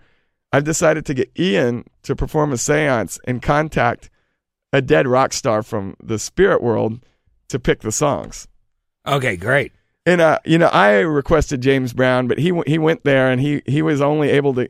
[0.52, 4.10] I've decided to get Ian to perform a séance and contact
[4.74, 7.00] a dead rock star from the spirit world
[7.50, 8.48] to pick the songs.
[9.08, 9.72] okay, great.
[10.06, 13.62] And uh, you know, I requested James Brown, but he he went there and he
[13.68, 14.68] he was only able to,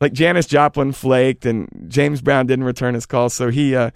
[0.00, 3.90] like Janis Joplin flaked, and James Brown didn't return his call, so he uh,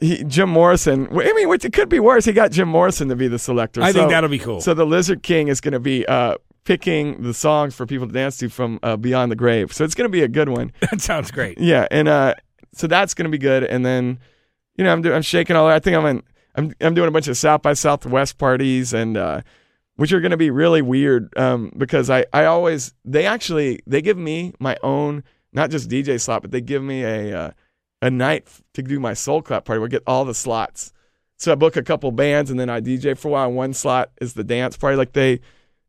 [0.00, 1.08] he Jim Morrison.
[1.10, 2.24] I mean, which it could be worse.
[2.24, 3.82] He got Jim Morrison to be the selector.
[3.82, 4.60] I think that'll be cool.
[4.60, 8.12] So the Lizard King is going to be uh, picking the songs for people to
[8.12, 9.72] dance to from uh, Beyond the Grave.
[9.72, 10.72] So it's going to be a good one.
[10.80, 11.58] that sounds great.
[11.58, 12.34] Yeah, and uh,
[12.72, 13.64] so that's going to be good.
[13.64, 14.18] And then,
[14.76, 15.66] you know, I'm doing, I'm shaking all.
[15.66, 16.22] I think I'm in,
[16.54, 19.42] I'm I'm doing a bunch of South by Southwest parties and uh,
[19.96, 24.02] which are going to be really weird um, because I I always they actually they
[24.02, 27.50] give me my own not just DJ slot, but they give me a uh,
[28.02, 30.92] a night to do my soul clap party where I get all the slots.
[31.38, 33.50] So I book a couple bands and then I DJ for a while.
[33.50, 34.96] One slot is the dance party.
[34.96, 35.40] Like they,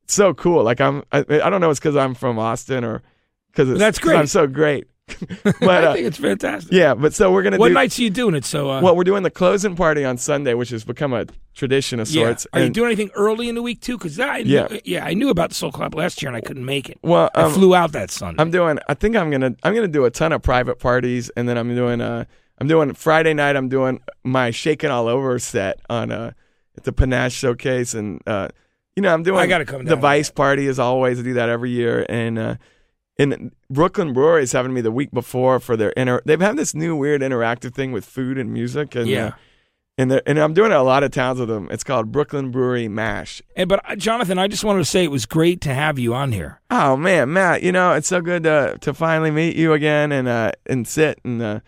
[0.07, 0.63] so cool.
[0.63, 3.01] Like I'm I, I don't know it's because I'm from Austin or
[3.47, 4.85] because That's 'cause I'm so great.
[5.07, 6.71] But I uh, think it's fantastic.
[6.71, 7.73] yeah, but so we're gonna What do.
[7.73, 8.45] nights are you doing it?
[8.45, 11.99] So, uh, well, we're doing the closing party on Sunday, which has become a tradition
[11.99, 12.23] of yeah.
[12.23, 12.47] sorts.
[12.53, 13.97] Are you doing anything early in the week too?
[13.97, 14.67] Because I Yeah.
[14.69, 16.99] knew, yeah, I knew about the Soul Clap last year and I couldn't make it.
[17.03, 18.41] Well, I um, flew out that Sunday.
[18.41, 18.79] I'm doing.
[18.87, 19.55] I think I'm gonna.
[19.63, 22.01] I'm gonna do a ton of private parties, and then I'm doing.
[22.01, 22.25] Uh,
[22.59, 23.55] I'm doing Friday night.
[23.55, 26.31] I'm doing my Shaking All Over set on uh
[26.77, 28.47] at the Panache Showcase, and uh,
[28.95, 29.39] you know, I'm doing.
[29.39, 32.55] I gotta come The Vice party is always I do that every year, and uh,
[33.17, 36.21] and Brooklyn Brewery is having me the week before for their inter.
[36.25, 39.25] They've had this new weird interactive thing with food and music, and Yeah.
[39.27, 39.31] uh,
[39.97, 41.67] and and I'm doing it a lot of towns with them.
[41.69, 45.11] It's called Brooklyn Brewery Mash, And, but uh, Jonathan, I just wanted to say it
[45.11, 46.59] was great to have you on here.
[46.71, 50.27] Oh man, Matt, you know it's so good to to finally meet you again and
[50.27, 51.59] uh and sit and uh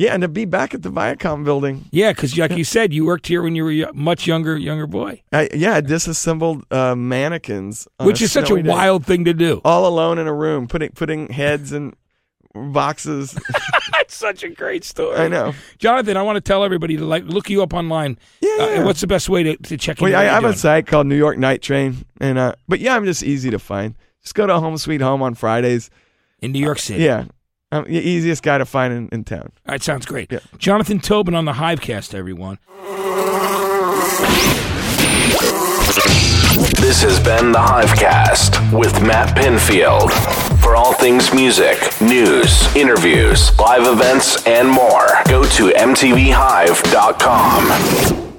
[0.00, 1.84] yeah and to be back at the Viacom building.
[1.92, 4.86] Yeah, because like you said, you worked here when you were a much younger, younger
[4.86, 8.68] boy, I, yeah, I disassembled uh, mannequins, which is such a day.
[8.68, 9.60] wild thing to do.
[9.64, 11.92] All alone in a room, putting putting heads in
[12.54, 13.38] boxes.
[13.92, 15.16] That's such a great story.
[15.16, 15.54] I know.
[15.78, 16.16] Jonathan.
[16.16, 18.18] I want to tell everybody to like look you up online.
[18.40, 18.84] Yeah, Uh, yeah.
[18.84, 21.16] what's the best way to, to check Well, yeah, I have a site called New
[21.16, 23.94] York Night Train, and uh, but yeah, I'm just easy to find.
[24.22, 25.90] Just go to Home Sweet Home on Fridays.
[26.42, 27.04] in New York City.
[27.04, 27.26] Yeah,
[27.72, 29.52] I'm the easiest guy to find in, in town.
[29.66, 30.32] All right, sounds great.
[30.32, 30.40] Yeah.
[30.58, 32.58] Jonathan Toubin on the Hivecast, everyone.
[36.80, 40.10] This has been the Hivecast with Matt Pinfield.
[40.60, 48.29] For all things music, news, interviews, live events, and more, go to MTVHive.com.